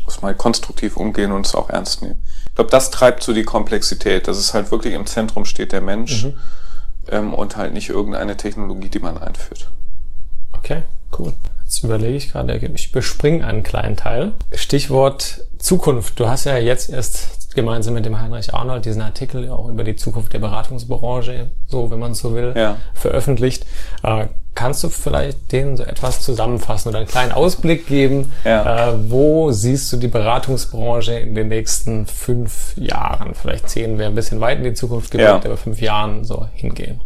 muss 0.06 0.22
man 0.22 0.38
konstruktiv 0.38 0.98
umgehen 0.98 1.32
und 1.32 1.46
es 1.46 1.56
auch 1.56 1.70
ernst 1.70 2.02
nehmen. 2.02 2.22
Ich 2.52 2.56
glaube, 2.56 2.70
das 2.70 2.92
treibt 2.92 3.24
so 3.24 3.34
die 3.34 3.44
Komplexität, 3.44 4.28
dass 4.28 4.38
es 4.38 4.54
halt 4.54 4.72
wirklich 4.72 4.94
im 4.94 5.06
Zentrum 5.06 5.46
steht 5.46 5.72
der 5.72 5.80
Mensch 5.80 6.26
mhm. 6.26 6.34
ähm, 7.08 7.34
und 7.34 7.56
halt 7.56 7.74
nicht 7.74 7.90
irgendeine 7.90 8.36
Technologie, 8.36 8.90
die 8.90 9.00
man 9.00 9.18
einführt. 9.18 9.72
Okay, 10.52 10.84
cool. 11.18 11.34
Jetzt 11.64 11.84
überlege 11.86 12.18
ich 12.18 12.30
gerade, 12.30 12.58
ich 12.58 12.92
bespringe 12.92 13.48
einen 13.48 13.64
kleinen 13.64 13.96
Teil. 13.96 14.34
Stichwort 14.54 15.46
Zukunft. 15.58 16.20
Du 16.20 16.28
hast 16.28 16.44
ja 16.44 16.58
jetzt 16.58 16.90
erst 16.90 17.41
gemeinsam 17.56 17.94
mit 17.94 18.06
dem 18.06 18.20
Heinrich 18.20 18.54
Arnold 18.54 18.86
diesen 18.86 19.02
Artikel 19.02 19.50
auch 19.50 19.68
über 19.68 19.84
die 19.84 19.96
Zukunft 19.96 20.34
der 20.34 20.40
Beratungsbranche, 20.40 21.50
so 21.68 21.92
wenn 21.92 22.00
man 22.00 22.14
so 22.14 22.34
will, 22.34 22.54
ja. 22.56 22.78
veröffentlicht. 22.94 23.66
Äh, 24.04 24.28
kannst 24.56 24.84
du 24.84 24.90
vielleicht 24.90 25.52
denen 25.52 25.78
so 25.78 25.84
etwas 25.84 26.22
zusammenfassen 26.22 26.90
oder 26.90 27.00
einen 27.00 27.08
kleinen 27.08 27.32
Ausblick 27.32 27.88
geben? 27.88 28.32
Ja. 28.44 28.90
Äh, 28.90 29.10
wo 29.10 29.52
siehst 29.52 29.92
du 29.94 29.98
die 29.98 30.08
Beratungsbranche 30.08 31.14
in 31.14 31.36
den 31.36 31.48
nächsten 31.48 32.06
fünf 32.06 32.76
Jahren? 32.78 33.34
Vielleicht 33.34 33.70
zehn 33.70 33.98
wäre 33.98 34.10
ein 34.10 34.16
bisschen 34.16 34.42
weit 34.42 34.58
in 34.60 34.64
die 34.64 34.74
Zukunft 34.74 35.12
gedacht, 35.12 35.44
ja. 35.44 35.50
aber 35.50 35.58
fünf 35.58 35.82
Jahren 35.82 36.24
so 36.24 36.48
hingehen. 36.54 37.02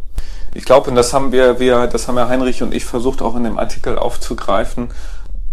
Ich 0.54 0.64
glaube, 0.64 0.90
und 0.90 0.96
das 0.96 1.14
haben 1.14 1.32
wir, 1.34 1.60
wir, 1.60 1.88
das 1.88 2.08
haben 2.08 2.18
ja 2.18 2.30
Heinrich 2.30 2.64
und 2.64 2.74
ich 2.74 2.86
versucht 2.86 3.22
auch 3.22 3.36
in 3.36 3.44
dem 3.44 3.60
Artikel 3.60 3.98
aufzugreifen. 3.98 4.90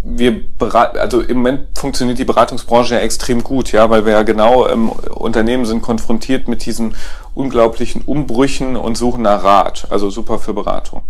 Wir 0.05 0.43
also 0.61 1.21
im 1.21 1.37
Moment 1.39 1.79
funktioniert 1.79 2.19
die 2.19 2.25
Beratungsbranche 2.25 2.95
ja 2.95 3.01
extrem 3.01 3.45
gut, 3.45 3.71
ja, 3.71 3.89
weil 3.89 4.05
wir 4.05 4.13
ja 4.13 4.23
genau 4.23 4.67
im 4.67 4.89
Unternehmen 4.89 5.65
sind 5.65 5.81
konfrontiert 5.81 6.49
mit 6.49 6.67
diesen 6.67 6.97
unglaublichen 7.35 8.03
Umbrüchen 8.03 8.77
und 8.77 8.97
suchen 8.97 9.23
nach 9.23 9.45
Rat, 9.45 9.87
also 9.91 10.11
super 10.11 10.41
für 10.41 10.55
Beratung. 10.55 11.03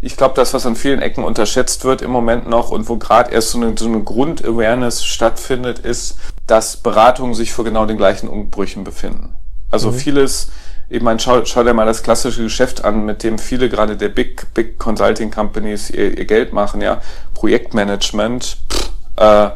Ich 0.00 0.16
glaube, 0.16 0.34
das, 0.34 0.54
was 0.54 0.66
an 0.66 0.76
vielen 0.76 1.00
Ecken 1.00 1.24
unterschätzt 1.24 1.84
wird 1.84 2.02
im 2.02 2.10
Moment 2.10 2.48
noch 2.48 2.70
und 2.70 2.88
wo 2.88 2.96
gerade 2.96 3.32
erst 3.32 3.50
so 3.50 3.58
eine, 3.58 3.74
so 3.76 3.86
eine 3.86 4.02
Grundawareness 4.02 5.04
stattfindet, 5.04 5.78
ist, 5.78 6.16
dass 6.46 6.76
Beratungen 6.76 7.34
sich 7.34 7.52
vor 7.52 7.64
genau 7.64 7.86
den 7.86 7.96
gleichen 7.96 8.28
Umbrüchen 8.28 8.84
befinden. 8.84 9.34
Also 9.70 9.90
mhm. 9.90 9.94
vieles, 9.94 10.50
ich 10.88 11.02
meine, 11.02 11.18
schau, 11.18 11.44
schau 11.44 11.64
dir 11.64 11.74
mal 11.74 11.86
das 11.86 12.02
klassische 12.02 12.44
Geschäft 12.44 12.84
an, 12.84 13.04
mit 13.04 13.22
dem 13.22 13.38
viele 13.38 13.68
gerade 13.68 13.96
der 13.96 14.08
Big, 14.08 14.54
Big 14.54 14.78
Consulting 14.78 15.30
Companies 15.30 15.90
ihr, 15.90 16.16
ihr 16.16 16.24
Geld 16.24 16.52
machen, 16.52 16.80
ja. 16.80 17.00
Projektmanagement, 17.34 18.58
pff, 18.70 18.90
äh, 19.16 19.50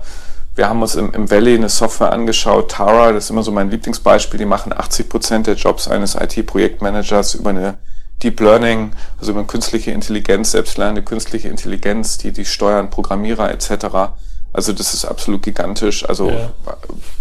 wir 0.56 0.68
haben 0.68 0.82
uns 0.82 0.96
im, 0.96 1.12
im 1.12 1.30
Valley 1.30 1.54
eine 1.54 1.68
Software 1.68 2.12
angeschaut, 2.12 2.72
Tara, 2.72 3.12
das 3.12 3.24
ist 3.24 3.30
immer 3.30 3.42
so 3.42 3.52
mein 3.52 3.70
Lieblingsbeispiel, 3.70 4.38
die 4.38 4.44
machen 4.44 4.72
80 4.72 5.08
Prozent 5.08 5.46
der 5.46 5.54
Jobs 5.54 5.86
eines 5.88 6.16
IT-Projektmanagers 6.16 7.36
über 7.36 7.50
eine 7.50 7.78
Deep 8.22 8.40
Learning, 8.40 8.90
also 9.18 9.32
über 9.32 9.44
künstliche 9.44 9.92
Intelligenz, 9.92 10.50
selbstlernende 10.50 11.02
künstliche 11.02 11.48
Intelligenz, 11.48 12.18
die, 12.18 12.32
die 12.32 12.44
steuern 12.44 12.90
Programmierer 12.90 13.50
etc. 13.50 14.12
Also 14.52 14.72
das 14.72 14.94
ist 14.94 15.04
absolut 15.04 15.42
gigantisch. 15.42 16.08
Also 16.08 16.28
ja. 16.30 16.50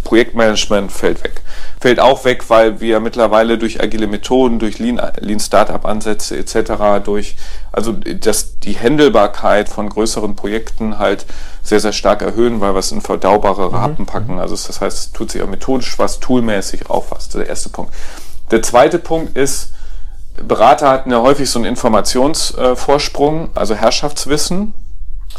Projektmanagement 0.04 0.92
fällt 0.92 1.24
weg. 1.24 1.42
Fällt 1.80 2.00
auch 2.00 2.26
weg, 2.26 2.50
weil 2.50 2.80
wir 2.82 3.00
mittlerweile 3.00 3.58
durch 3.60 3.82
agile 3.82 4.08
Methoden, 4.08 4.58
durch 4.58 4.80
Lean, 4.80 5.00
Lean 5.20 5.40
Startup 5.40 5.86
Ansätze 5.86 6.38
etc., 6.38 7.04
durch 7.04 7.36
also 7.72 7.92
das, 7.92 8.60
die 8.60 8.74
Händelbarkeit 8.74 9.70
von 9.70 9.90
größeren 9.90 10.36
Projekten 10.36 10.98
halt 10.98 11.28
sehr, 11.62 11.80
sehr 11.80 11.94
stark 11.94 12.24
erhöhen, 12.24 12.62
weil 12.62 12.74
wir 12.74 12.80
es 12.80 12.92
in 12.92 13.02
verdaubare 13.02 13.72
Raten 13.72 14.04
mhm. 14.04 14.08
packen. 14.08 14.40
Also 14.40 14.56
das 14.56 14.82
heißt, 14.82 14.98
es 14.98 15.12
tut 15.12 15.32
sich 15.32 15.44
auch 15.44 15.48
methodisch 15.48 16.00
was, 16.00 16.20
toolmäßig 16.20 16.90
auch 16.90 17.06
was. 17.12 17.30
Der 17.30 17.48
erste 17.48 17.70
Punkt. 17.70 17.94
Der 18.50 18.64
zweite 18.64 18.98
Punkt 18.98 19.38
ist, 19.38 19.74
Berater 20.42 20.90
hatten 20.90 21.12
ja 21.12 21.22
häufig 21.22 21.50
so 21.50 21.60
einen 21.60 21.66
Informationsvorsprung, 21.66 23.50
also 23.54 23.76
Herrschaftswissen. 23.76 24.74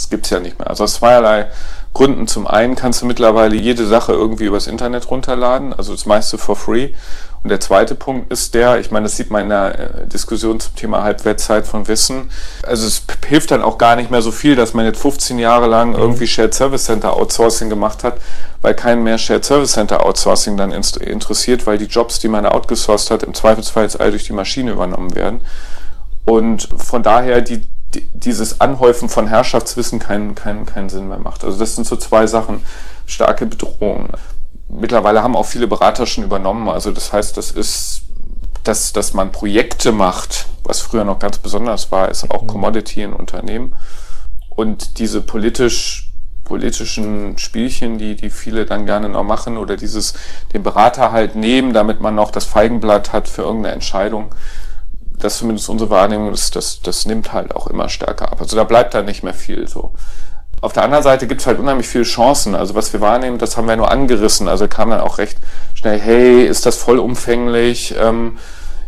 Das 0.01 0.09
gibt's 0.09 0.31
ja 0.31 0.41
nicht 0.41 0.59
mehr. 0.59 0.71
Also 0.71 0.85
aus 0.85 0.95
zweierlei 0.95 1.49
Gründen. 1.93 2.27
Zum 2.27 2.47
einen 2.47 2.75
kannst 2.75 3.03
du 3.03 3.07
mittlerweile 3.07 3.55
jede 3.55 3.87
Sache 3.87 4.15
irgendwie 4.15 4.47
übers 4.47 4.67
Internet 4.67 5.11
runterladen, 5.11 5.75
also 5.75 5.93
das 5.93 6.07
meiste 6.07 6.39
for 6.39 6.57
free. 6.57 6.95
Und 7.43 7.51
der 7.51 7.61
zweite 7.61 7.95
Punkt 7.95 8.33
ist 8.33 8.55
der, 8.55 8.81
ich 8.81 8.91
meine, 8.91 9.05
das 9.05 9.19
sieht 9.19 9.31
man 9.31 9.43
in 9.43 9.49
der 9.51 9.79
äh, 9.79 10.07
Diskussion 10.07 10.59
zum 10.59 10.75
Thema 10.75 11.03
Halbwertzeit 11.03 11.67
von 11.67 11.87
Wissen. 11.87 12.31
Also 12.67 12.87
es 12.87 13.03
hilft 13.27 13.51
dann 13.51 13.61
auch 13.61 13.77
gar 13.77 13.95
nicht 13.97 14.11
mehr 14.11 14.23
so 14.23 14.31
viel, 14.31 14.57
dass 14.57 14.73
man 14.73 14.87
jetzt 14.87 15.03
15 15.03 15.39
Jahre 15.39 15.67
lang 15.67 15.91
mhm. 15.91 15.97
irgendwie 15.97 16.27
Shared 16.27 16.55
Service 16.55 16.85
Center 16.85 17.15
Outsourcing 17.15 17.69
gemacht 17.69 18.05
hat, 18.05 18.17
weil 18.63 18.73
keinen 18.73 19.03
mehr 19.03 19.19
Shared 19.19 19.45
Service 19.45 19.73
Center 19.73 20.03
Outsourcing 20.07 20.57
dann 20.57 20.73
interessiert, 20.73 21.67
weil 21.67 21.77
die 21.77 21.85
Jobs, 21.85 22.21
die 22.21 22.29
man 22.29 22.47
outgesourced 22.47 23.11
hat, 23.11 23.23
im 23.23 23.35
Zweifelsfall 23.35 23.83
jetzt 23.83 24.01
all 24.01 24.13
durch 24.13 24.25
die 24.25 24.33
Maschine 24.33 24.71
übernommen 24.71 25.15
werden. 25.15 25.43
Und 26.25 26.69
von 26.79 27.03
daher 27.03 27.43
die, 27.43 27.63
dieses 27.95 28.61
Anhäufen 28.61 29.09
von 29.09 29.27
Herrschaftswissen 29.27 29.99
keinen, 29.99 30.35
keinen, 30.35 30.67
keinen 30.67 30.89
Sinn 30.89 31.09
mehr 31.09 31.19
macht. 31.19 31.45
Also 31.45 31.59
das 31.59 31.75
sind 31.75 31.87
so 31.87 31.97
zwei 31.97 32.27
Sachen, 32.27 32.63
starke 33.07 33.47
Bedrohungen. 33.47 34.11
Mittlerweile 34.69 35.23
haben 35.23 35.37
auch 35.37 35.47
viele 35.47 35.67
Berater 35.67 36.07
schon 36.07 36.25
übernommen. 36.25 36.69
Also 36.69 36.93
das 36.93 37.13
heißt, 37.13 37.37
das 37.37 37.51
ist, 37.51 38.03
dass, 38.65 38.93
dass 38.93 39.15
man 39.15 39.33
Projekte 39.33 39.93
macht, 39.93 40.47
was 40.63 40.81
früher 40.81 41.05
noch 41.05 41.19
ganz 41.19 41.39
besonders 41.39 41.91
war, 41.91 42.09
ist 42.09 42.31
auch 42.31 42.43
mhm. 42.43 42.47
Commodity 42.47 43.03
in 43.03 43.13
Unternehmen. 43.13 43.75
Und 44.51 44.99
diese 44.99 45.21
politisch, 45.21 46.13
politischen 46.45 47.39
Spielchen, 47.39 47.99
die, 47.99 48.15
die 48.15 48.31
viele 48.31 48.67
dann 48.67 48.87
gerne 48.87 49.09
noch 49.09 49.25
machen 49.25 49.57
oder 49.57 49.77
dieses, 49.77 50.15
den 50.53 50.63
Berater 50.63 51.13
halt 51.13 51.35
nehmen, 51.35 51.73
damit 51.73 52.01
man 52.01 52.15
noch 52.15 52.31
das 52.31 52.45
Feigenblatt 52.45 53.13
hat 53.13 53.29
für 53.29 53.43
irgendeine 53.43 53.75
Entscheidung, 53.75 54.35
das 55.21 55.39
zumindest 55.39 55.69
unsere 55.69 55.91
Wahrnehmung 55.91 56.33
ist, 56.33 56.57
das, 56.57 56.81
das 56.83 57.07
nimmt 57.07 57.33
halt 57.33 57.55
auch 57.55 57.67
immer 57.67 57.89
stärker 57.89 58.33
ab. 58.33 58.41
Also 58.41 58.57
da 58.57 58.65
bleibt 58.65 58.95
dann 58.95 59.05
nicht 59.05 59.23
mehr 59.23 59.35
viel 59.35 59.69
so. 59.69 59.93
Auf 60.63 60.75
der 60.75 60.83
anderen 60.83 61.03
Seite 61.03 61.27
gibt 61.27 61.41
es 61.41 61.47
halt 61.47 61.59
unheimlich 61.59 61.89
viele 61.89 62.05
Chancen. 62.05 62.55
Also 62.55 62.75
was 62.75 62.93
wir 62.93 63.01
wahrnehmen, 63.01 63.39
das 63.39 63.57
haben 63.57 63.67
wir 63.67 63.77
nur 63.77 63.91
angerissen. 63.91 64.47
Also 64.47 64.69
kam 64.69 64.91
dann 64.91 65.01
auch 65.01 65.19
recht 65.19 65.39
schnell, 65.75 65.99
hey, 65.99 66.45
ist 66.45 66.67
das 66.67 66.77
vollumfänglich? 66.77 67.95
Ähm, 67.99 68.37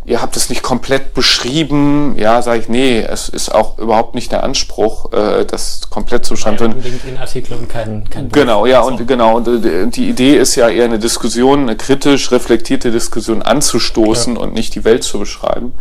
ihr 0.05 0.21
habt 0.21 0.35
es 0.35 0.49
nicht 0.49 0.61
komplett 0.61 1.13
beschrieben. 1.13 2.15
Ja, 2.17 2.41
sage 2.41 2.59
ich, 2.59 2.69
nee, 2.69 2.99
es 3.01 3.29
ist 3.29 3.53
auch 3.53 3.79
überhaupt 3.79 4.15
nicht 4.15 4.31
der 4.31 4.43
Anspruch, 4.43 5.11
äh, 5.13 5.45
das 5.45 5.89
komplett 5.89 6.25
zu 6.25 6.35
schreiben. 6.35 6.75
Ja, 6.77 6.89
LinkedIn-Artikel 6.89 7.57
und 7.57 7.69
kein, 7.69 8.09
kein 8.09 8.29
Genau, 8.29 8.65
ja, 8.65 8.81
und 8.81 9.07
genau. 9.07 9.37
Und 9.37 9.65
äh, 9.65 9.87
die 9.87 10.09
Idee 10.09 10.35
ist 10.37 10.55
ja 10.55 10.69
eher 10.69 10.85
eine 10.85 10.99
Diskussion, 10.99 11.61
eine 11.61 11.75
kritisch 11.75 12.31
reflektierte 12.31 12.91
Diskussion 12.91 13.41
anzustoßen 13.41 14.35
ja. 14.35 14.41
und 14.41 14.53
nicht 14.53 14.75
die 14.75 14.83
Welt 14.83 15.03
zu 15.03 15.19
beschreiben. 15.19 15.73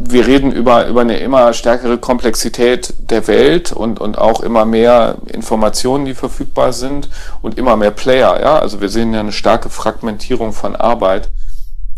Wir 0.00 0.26
reden 0.26 0.52
über, 0.52 0.86
über 0.86 1.00
eine 1.00 1.18
immer 1.18 1.52
stärkere 1.52 1.98
Komplexität 1.98 2.94
der 2.98 3.26
Welt 3.26 3.72
und, 3.72 4.00
und 4.00 4.16
auch 4.16 4.40
immer 4.40 4.64
mehr 4.64 5.16
Informationen, 5.26 6.04
die 6.04 6.14
verfügbar 6.14 6.72
sind 6.72 7.08
und 7.42 7.58
immer 7.58 7.76
mehr 7.76 7.90
Player. 7.90 8.40
Ja? 8.40 8.58
Also 8.58 8.80
wir 8.80 8.88
sehen 8.88 9.12
ja 9.12 9.20
eine 9.20 9.32
starke 9.32 9.70
Fragmentierung 9.70 10.52
von 10.52 10.76
Arbeit. 10.76 11.30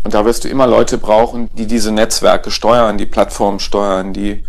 Und 0.03 0.15
da 0.15 0.25
wirst 0.25 0.43
du 0.43 0.49
immer 0.49 0.65
Leute 0.65 0.97
brauchen, 0.97 1.49
die 1.53 1.67
diese 1.67 1.91
Netzwerke 1.91 2.49
steuern, 2.49 2.97
die 2.97 3.05
Plattformen 3.05 3.59
steuern, 3.59 4.13
die 4.13 4.43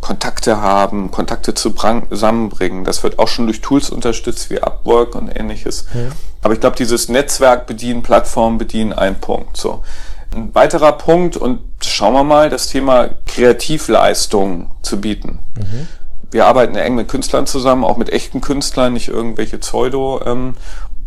Kontakte 0.00 0.60
haben, 0.60 1.10
Kontakte 1.10 1.54
zusammenbringen. 1.54 2.84
Das 2.84 3.02
wird 3.02 3.18
auch 3.18 3.28
schon 3.28 3.46
durch 3.46 3.60
Tools 3.60 3.90
unterstützt 3.90 4.50
wie 4.50 4.60
Upwork 4.60 5.14
und 5.14 5.28
ähnliches. 5.28 5.86
Ja. 5.94 6.10
Aber 6.42 6.54
ich 6.54 6.60
glaube, 6.60 6.76
dieses 6.76 7.08
Netzwerk 7.08 7.66
bedienen, 7.66 8.02
Plattform 8.02 8.58
bedienen, 8.58 8.92
ein 8.92 9.20
Punkt. 9.20 9.56
So. 9.56 9.82
Ein 10.34 10.54
weiterer 10.54 10.92
Punkt, 10.92 11.36
und 11.36 11.60
schauen 11.82 12.14
wir 12.14 12.24
mal, 12.24 12.50
das 12.50 12.68
Thema 12.68 13.10
Kreativleistung 13.26 14.70
zu 14.82 15.00
bieten. 15.00 15.40
Mhm. 15.56 15.88
Wir 16.30 16.46
arbeiten 16.46 16.76
eng 16.76 16.94
mit 16.94 17.08
Künstlern 17.08 17.46
zusammen, 17.46 17.84
auch 17.84 17.96
mit 17.96 18.10
echten 18.10 18.40
Künstlern, 18.40 18.92
nicht 18.92 19.08
irgendwelche 19.08 19.58
Pseudo, 19.58 20.20
ähm, 20.26 20.54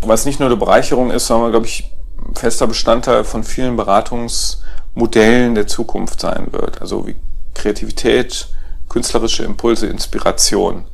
was 0.02 0.26
nicht 0.26 0.40
nur 0.40 0.48
eine 0.48 0.58
Bereicherung 0.58 1.12
ist, 1.12 1.28
sondern, 1.28 1.52
glaube 1.52 1.68
ich, 1.68 1.92
fester 2.36 2.68
Bestandteil 2.68 3.24
von 3.24 3.44
vielen 3.44 3.76
Beratungsmodellen 3.76 5.56
der 5.56 5.68
Zukunft 5.68 6.20
sein 6.22 6.48
wird. 6.52 6.82
Also 6.82 7.08
wie 7.08 7.16
Kreativität, 7.54 8.48
künstlerische 8.90 9.44
Impulse, 9.44 9.88
Inspiration, 9.88 10.86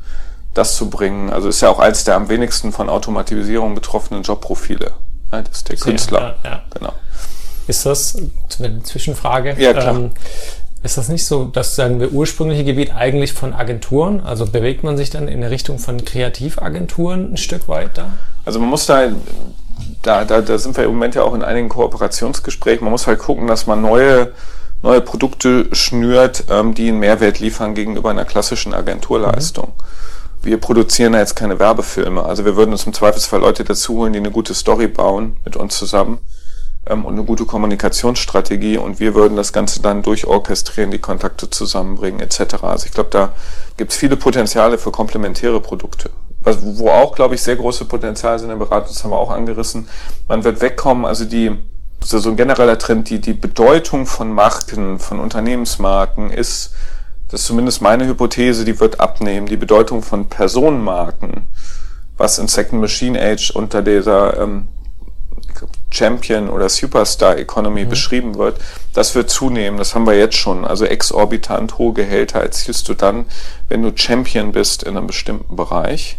das 0.54 0.76
zu 0.76 0.90
bringen. 0.90 1.30
Also 1.30 1.48
ist 1.50 1.62
ja 1.62 1.70
auch 1.70 1.80
eins 1.80 2.04
der 2.04 2.16
am 2.16 2.30
wenigsten 2.30 2.72
von 2.72 2.90
Automatisierung 2.90 3.76
betroffenen 3.76 4.24
Jobprofile. 4.24 4.94
Ja, 5.32 5.42
das 5.42 5.58
ist 5.58 5.70
der 5.70 5.78
Künstler. 5.78 6.36
Ja, 6.44 6.50
ja. 6.50 6.64
Genau. 6.74 6.94
Ist 7.68 7.86
das, 7.86 8.18
eine 8.60 8.82
Zwischenfrage, 8.84 9.56
ja, 9.60 9.74
klar. 9.74 9.96
Ähm, 9.96 10.12
ist 10.84 10.98
das 10.98 11.10
nicht 11.10 11.26
so, 11.26 11.46
dass 11.46 11.76
sagen 11.76 12.00
wir 12.00 12.12
ursprüngliche 12.12 12.64
Gebiet 12.64 12.94
eigentlich 12.96 13.34
von 13.34 13.54
Agenturen, 13.54 14.22
also 14.22 14.46
bewegt 14.46 14.84
man 14.84 14.96
sich 14.96 15.10
dann 15.10 15.28
in 15.28 15.42
der 15.42 15.50
Richtung 15.50 15.80
von 15.80 16.06
Kreativagenturen 16.06 17.34
ein 17.34 17.38
Stück 17.38 17.68
weiter? 17.68 18.14
Also 18.46 18.60
man 18.60 18.70
muss 18.70 18.86
da, 18.86 19.10
da, 20.04 20.24
da, 20.24 20.42
da 20.42 20.58
sind 20.58 20.78
wir 20.78 20.86
im 20.86 20.92
Moment 20.92 21.16
ja 21.16 21.24
auch 21.24 21.34
in 21.34 21.44
einigen 21.44 21.68
Kooperationsgesprächen, 21.68 22.86
man 22.86 22.92
muss 22.92 23.08
halt 23.08 23.20
gucken, 23.20 23.48
dass 23.48 23.68
man 23.68 23.82
neue, 23.82 24.32
neue 24.84 25.02
Produkte 25.02 25.68
schnürt, 25.74 26.46
ähm, 26.50 26.74
die 26.74 26.88
einen 26.88 27.00
Mehrwert 27.00 27.40
liefern 27.40 27.74
gegenüber 27.74 28.12
einer 28.12 28.26
klassischen 28.26 28.74
Agenturleistung. 28.74 29.74
Mhm. 29.76 30.44
Wir 30.44 30.58
produzieren 30.58 31.14
da 31.14 31.20
jetzt 31.20 31.36
keine 31.36 31.60
Werbefilme, 31.60 32.24
also 32.24 32.46
wir 32.46 32.56
würden 32.56 32.72
uns 32.72 32.86
im 32.86 32.94
Zweifelsfall 32.94 33.42
Leute 33.42 33.64
dazu 33.64 33.98
holen, 33.98 34.14
die 34.14 34.20
eine 34.20 34.32
gute 34.32 34.54
Story 34.54 34.88
bauen 34.88 35.38
mit 35.44 35.58
uns 35.58 35.78
zusammen 35.78 36.20
ähm, 36.90 37.06
und 37.06 37.14
eine 37.14 37.24
gute 37.24 37.46
Kommunikationsstrategie 37.46 38.78
und 38.78 39.00
wir 39.00 39.16
würden 39.16 39.36
das 39.36 39.54
Ganze 39.54 39.82
dann 39.82 40.04
durchorchestrieren, 40.04 40.92
die 40.92 41.00
Kontakte 41.00 41.50
zusammenbringen 41.50 42.20
etc. 42.20 42.64
Also 42.64 42.86
ich 42.86 42.92
glaube, 42.92 43.10
da 43.12 43.34
gibt 43.78 43.92
es 43.92 43.98
viele 43.98 44.18
Potenziale 44.18 44.78
für 44.78 44.92
komplementäre 44.92 45.62
Produkte. 45.62 46.10
Was, 46.42 46.58
wo 46.62 46.90
auch, 46.90 47.16
glaube 47.16 47.36
ich, 47.36 47.42
sehr 47.42 47.56
große 47.56 47.86
Potenziale 47.86 48.40
sind 48.40 48.50
in 48.50 48.60
der 48.60 48.66
Beratung, 48.66 48.90
das 48.90 49.04
haben 49.04 49.12
wir 49.12 49.18
auch 49.18 49.32
angerissen. 49.32 49.88
Man 50.28 50.44
wird 50.44 50.62
wegkommen, 50.62 51.06
also 51.06 51.26
die, 51.26 51.52
so, 52.04 52.20
so 52.20 52.30
ein 52.30 52.38
genereller 52.38 52.78
Trend, 52.78 53.10
die, 53.10 53.20
die 53.20 53.34
Bedeutung 53.34 54.06
von 54.06 54.32
Marken, 54.32 55.00
von 55.00 55.20
Unternehmensmarken 55.20 56.30
ist, 56.30 56.74
das 57.30 57.42
ist 57.42 57.48
zumindest 57.48 57.82
meine 57.82 58.08
Hypothese, 58.08 58.64
die 58.64 58.80
wird 58.80 59.02
abnehmen. 59.02 59.48
Die 59.48 59.58
Bedeutung 59.58 60.02
von 60.02 60.30
Personenmarken, 60.30 61.48
was 62.16 62.40
in 62.40 62.48
Second 62.48 62.80
Machine 62.80 63.22
Age 63.22 63.52
unter 63.52 63.82
dieser 63.82 64.40
ähm, 64.42 64.68
Champion 65.90 66.50
oder 66.50 66.70
Superstar 66.70 67.38
Economy 67.38 67.86
mhm. 67.86 67.90
beschrieben 67.90 68.38
wird, 68.38 68.60
das 68.94 69.16
wird 69.16 69.30
zunehmen. 69.30 69.78
Das 69.78 69.96
haben 69.96 70.06
wir 70.06 70.18
jetzt 70.18 70.36
schon. 70.36 70.66
Also 70.66 70.86
exorbitant 70.86 71.78
hohe 71.78 71.94
Gehälter 71.94 72.40
erzielst 72.42 72.88
du 72.90 72.94
dann, 72.94 73.26
wenn 73.70 73.82
du 73.82 73.92
Champion 73.96 74.52
bist 74.52 74.84
in 74.84 74.98
einem 74.98 75.08
bestimmten 75.08 75.56
Bereich 75.56 76.18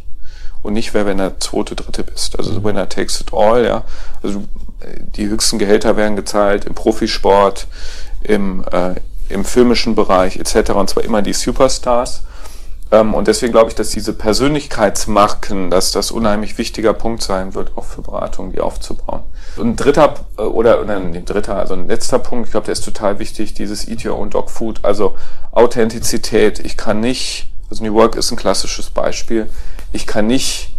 und 0.62 0.72
nicht 0.72 0.94
wer, 0.94 1.06
wenn 1.06 1.20
er 1.20 1.38
zweite, 1.40 1.76
dritte 1.76 2.04
bist. 2.04 2.38
Also 2.38 2.52
mhm. 2.52 2.64
winner 2.64 2.88
takes 2.88 3.20
it 3.20 3.32
all, 3.32 3.64
ja. 3.64 3.84
Also 4.22 4.44
die 5.16 5.28
höchsten 5.28 5.58
Gehälter 5.58 5.96
werden 5.96 6.16
gezahlt 6.16 6.64
im 6.64 6.74
Profisport, 6.74 7.66
im, 8.22 8.64
äh, 8.70 8.94
im 9.28 9.44
filmischen 9.44 9.94
Bereich 9.94 10.36
etc. 10.36 10.72
Und 10.72 10.90
zwar 10.90 11.04
immer 11.04 11.22
die 11.22 11.32
Superstars. 11.32 12.22
Ähm, 12.90 13.14
und 13.14 13.28
deswegen 13.28 13.52
glaube 13.52 13.68
ich, 13.68 13.74
dass 13.74 13.90
diese 13.90 14.12
Persönlichkeitsmarken, 14.12 15.70
dass 15.70 15.92
das 15.92 16.10
unheimlich 16.10 16.56
wichtiger 16.58 16.94
Punkt 16.94 17.22
sein 17.22 17.54
wird, 17.54 17.72
auch 17.76 17.84
für 17.84 18.02
Beratungen, 18.02 18.52
die 18.52 18.60
aufzubauen. 18.60 19.22
Und 19.56 19.68
ein 19.68 19.76
dritter, 19.76 20.14
äh, 20.38 20.42
oder, 20.42 20.80
oder 20.80 20.96
ein 20.96 21.24
dritter, 21.24 21.56
also 21.56 21.74
ein 21.74 21.88
letzter 21.88 22.18
Punkt, 22.18 22.46
ich 22.46 22.52
glaube, 22.52 22.66
der 22.66 22.72
ist 22.72 22.84
total 22.84 23.18
wichtig, 23.18 23.54
dieses 23.54 23.86
Eat 23.88 24.04
Your 24.04 24.18
Own 24.18 24.30
Dog 24.30 24.50
Food, 24.50 24.80
also 24.84 25.16
Authentizität. 25.52 26.60
Ich 26.60 26.76
kann 26.76 27.00
nicht, 27.00 27.50
also 27.68 27.84
New 27.84 27.94
Work 27.94 28.16
ist 28.16 28.30
ein 28.30 28.36
klassisches 28.36 28.90
Beispiel, 28.90 29.50
ich 29.92 30.06
kann 30.06 30.26
nicht 30.26 30.74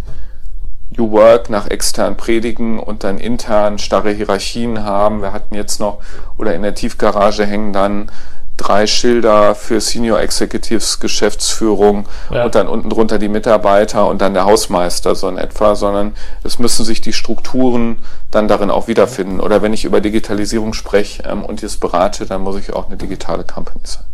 New 0.97 1.11
Work 1.11 1.49
nach 1.49 1.67
extern 1.67 2.17
predigen 2.17 2.79
und 2.79 3.03
dann 3.03 3.19
intern 3.19 3.77
starre 3.77 4.11
Hierarchien 4.11 4.83
haben. 4.83 5.21
Wir 5.21 5.31
hatten 5.31 5.53
jetzt 5.53 5.79
noch, 5.79 5.99
oder 6.37 6.55
in 6.55 6.63
der 6.63 6.73
Tiefgarage 6.73 7.45
hängen 7.45 7.73
dann 7.73 8.11
drei 8.59 8.87
Schilder 8.87 9.55
für 9.55 9.81
Senior 9.81 10.19
Executives 10.19 10.99
Geschäftsführung 10.99 12.07
ja. 12.31 12.45
und 12.45 12.55
dann 12.55 12.67
unten 12.67 12.89
drunter 12.89 13.17
die 13.17 13.29
Mitarbeiter 13.29 14.07
und 14.07 14.21
dann 14.21 14.33
der 14.33 14.45
Hausmeister 14.45 15.15
so 15.15 15.27
in 15.29 15.37
etwa, 15.37 15.75
sondern 15.75 16.13
es 16.43 16.59
müssen 16.59 16.85
sich 16.85 17.01
die 17.01 17.13
Strukturen 17.13 17.99
dann 18.31 18.47
darin 18.47 18.69
auch 18.69 18.87
wiederfinden. 18.87 19.39
Oder 19.39 19.61
wenn 19.61 19.73
ich 19.73 19.85
über 19.85 20.01
Digitalisierung 20.01 20.73
spreche 20.73 21.23
ähm, 21.23 21.43
und 21.43 21.61
jetzt 21.61 21.79
berate, 21.79 22.25
dann 22.25 22.41
muss 22.41 22.57
ich 22.57 22.73
auch 22.73 22.87
eine 22.87 22.97
digitale 22.97 23.43
Company 23.43 23.81
sein. 23.83 24.08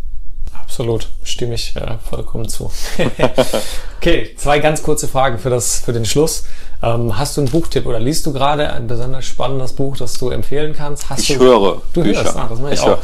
Absolut, 0.75 1.07
stimme 1.23 1.55
ich 1.55 1.73
äh, 1.77 1.95
vollkommen 2.09 2.49
zu. 2.49 2.69
okay, 3.97 4.35
zwei 4.35 4.59
ganz 4.59 4.83
kurze 4.83 5.07
Fragen 5.07 5.37
für, 5.37 5.49
das, 5.49 5.79
für 5.79 5.93
den 5.93 6.03
Schluss. 6.03 6.43
Ähm, 6.83 7.17
hast 7.17 7.37
du 7.37 7.41
einen 7.41 7.49
Buchtipp 7.49 7.85
oder 7.85 7.97
liest 7.97 8.25
du 8.25 8.33
gerade 8.33 8.73
ein 8.73 8.85
besonders 8.85 9.23
spannendes 9.23 9.71
Buch, 9.71 9.95
das 9.95 10.15
du 10.15 10.31
empfehlen 10.31 10.75
kannst? 10.77 11.09
Hast 11.09 11.29
ich 11.29 11.37
du, 11.37 11.45
höre 11.45 11.81
du 11.93 12.03
Bücher. 12.03 12.25
Hörst, 12.25 12.35
ah, 12.35 12.47
das 12.49 12.59
mache 12.59 12.73
ich, 12.73 12.79
ich 12.81 12.85
auch. 12.85 12.87
Höre. 12.87 12.99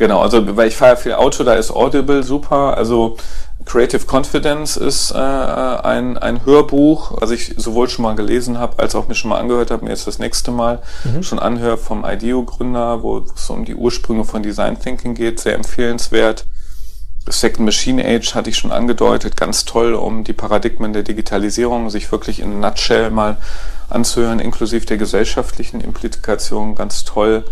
Genau, 0.00 0.20
also 0.20 0.56
weil 0.56 0.66
ich 0.66 0.74
fahre 0.74 0.96
viel 0.96 1.12
Auto, 1.12 1.44
da 1.44 1.54
ist 1.54 1.70
Audible 1.70 2.24
super. 2.24 2.76
Also 2.76 3.16
Creative 3.66 4.04
Confidence 4.04 4.76
ist 4.76 5.12
äh, 5.12 5.16
ein, 5.16 6.18
ein 6.18 6.44
Hörbuch, 6.44 7.20
was 7.20 7.30
ich 7.30 7.54
sowohl 7.56 7.88
schon 7.88 8.02
mal 8.02 8.16
gelesen 8.16 8.58
habe, 8.58 8.80
als 8.80 8.96
auch 8.96 9.06
mir 9.06 9.14
schon 9.14 9.28
mal 9.28 9.38
angehört 9.38 9.70
habe, 9.70 9.84
mir 9.84 9.90
jetzt 9.90 10.08
das 10.08 10.18
nächste 10.18 10.50
Mal 10.50 10.82
mhm. 11.04 11.22
schon 11.22 11.38
anhöre 11.38 11.78
vom 11.78 12.04
IDEO-Gründer, 12.04 13.04
wo 13.04 13.18
es 13.18 13.48
um 13.48 13.64
die 13.64 13.76
Ursprünge 13.76 14.24
von 14.24 14.42
Design 14.42 14.76
Thinking 14.80 15.14
geht, 15.14 15.38
sehr 15.38 15.54
empfehlenswert. 15.54 16.46
Second 17.28 17.64
Machine 17.64 18.04
Age 18.04 18.34
hatte 18.34 18.50
ich 18.50 18.58
schon 18.58 18.72
angedeutet, 18.72 19.36
ganz 19.36 19.64
toll, 19.64 19.94
um 19.94 20.24
die 20.24 20.32
Paradigmen 20.32 20.92
der 20.92 21.02
Digitalisierung 21.02 21.88
sich 21.88 22.10
wirklich 22.10 22.40
in 22.40 22.60
Nutshell 22.60 23.10
mal 23.10 23.36
anzuhören, 23.88 24.40
inklusive 24.40 24.86
der 24.86 24.96
gesellschaftlichen 24.96 25.80
Implikationen, 25.80 26.74
ganz 26.74 27.04
toll. 27.04 27.44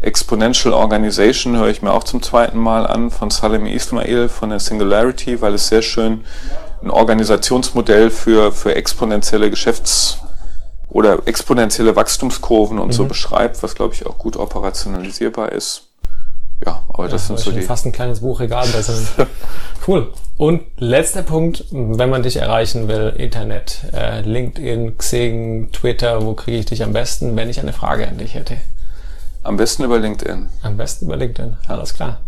Exponential 0.00 0.72
Organization 0.72 1.56
höre 1.56 1.68
ich 1.68 1.82
mir 1.82 1.92
auch 1.92 2.04
zum 2.04 2.22
zweiten 2.22 2.58
Mal 2.58 2.86
an 2.86 3.10
von 3.10 3.30
Salim 3.30 3.66
Ismail 3.66 4.28
von 4.28 4.50
der 4.50 4.60
Singularity, 4.60 5.40
weil 5.40 5.54
es 5.54 5.68
sehr 5.68 5.82
schön 5.82 6.24
ein 6.82 6.90
Organisationsmodell 6.90 8.10
für, 8.10 8.52
für 8.52 8.76
exponentielle 8.76 9.50
Geschäfts- 9.50 10.18
oder 10.88 11.26
exponentielle 11.26 11.96
Wachstumskurven 11.96 12.78
und 12.78 12.88
mhm. 12.88 12.92
so 12.92 13.04
beschreibt, 13.04 13.62
was 13.62 13.74
glaube 13.74 13.94
ich 13.94 14.06
auch 14.06 14.16
gut 14.16 14.36
operationalisierbar 14.36 15.52
ist. 15.52 15.87
Ja, 16.66 16.82
aber 16.88 17.04
ja, 17.04 17.10
das 17.10 17.26
sind 17.26 17.38
so 17.38 17.52
die. 17.52 17.62
Fast 17.62 17.86
ein 17.86 17.92
kleines 17.92 18.20
Buchregal 18.20 18.66
besser. 18.68 18.94
cool. 19.86 20.12
Und 20.36 20.62
letzter 20.76 21.22
Punkt, 21.22 21.64
wenn 21.70 22.10
man 22.10 22.22
dich 22.22 22.36
erreichen 22.36 22.88
will, 22.88 23.12
Internet, 23.16 23.80
äh, 23.92 24.20
LinkedIn, 24.20 24.96
Xing, 24.98 25.70
Twitter, 25.72 26.24
wo 26.24 26.34
kriege 26.34 26.58
ich 26.58 26.66
dich 26.66 26.82
am 26.82 26.92
besten, 26.92 27.36
wenn 27.36 27.48
ich 27.48 27.60
eine 27.60 27.72
Frage 27.72 28.06
an 28.06 28.18
dich 28.18 28.34
hätte? 28.34 28.56
Am 29.42 29.56
besten 29.56 29.84
über 29.84 29.98
LinkedIn. 29.98 30.48
Am 30.62 30.76
besten 30.76 31.06
über 31.06 31.16
LinkedIn, 31.16 31.56
alles 31.68 31.94
klar. 31.94 32.20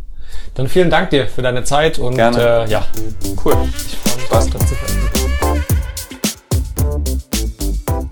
Dann 0.55 0.69
vielen 0.69 0.91
Dank 0.91 1.11
dir 1.11 1.27
für 1.27 1.43
deine 1.43 1.65
Zeit 1.65 1.99
und 1.99 2.15
Gerne. 2.15 2.67
Äh, 2.67 2.71
ja. 2.71 2.87
Cool. 3.45 3.57
Ich 3.75 3.97
freue 3.97 4.45
mich, 4.45 4.53
das 4.53 4.69
zu 4.69 4.75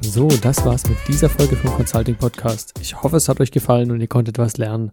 So, 0.00 0.28
das 0.28 0.64
war's 0.64 0.88
mit 0.88 0.98
dieser 1.06 1.28
Folge 1.28 1.56
vom 1.56 1.72
Consulting 1.74 2.16
Podcast. 2.16 2.74
Ich 2.80 3.02
hoffe, 3.02 3.16
es 3.16 3.28
hat 3.28 3.40
euch 3.40 3.50
gefallen 3.50 3.90
und 3.90 4.00
ihr 4.00 4.08
konntet 4.08 4.38
was 4.38 4.56
lernen. 4.56 4.92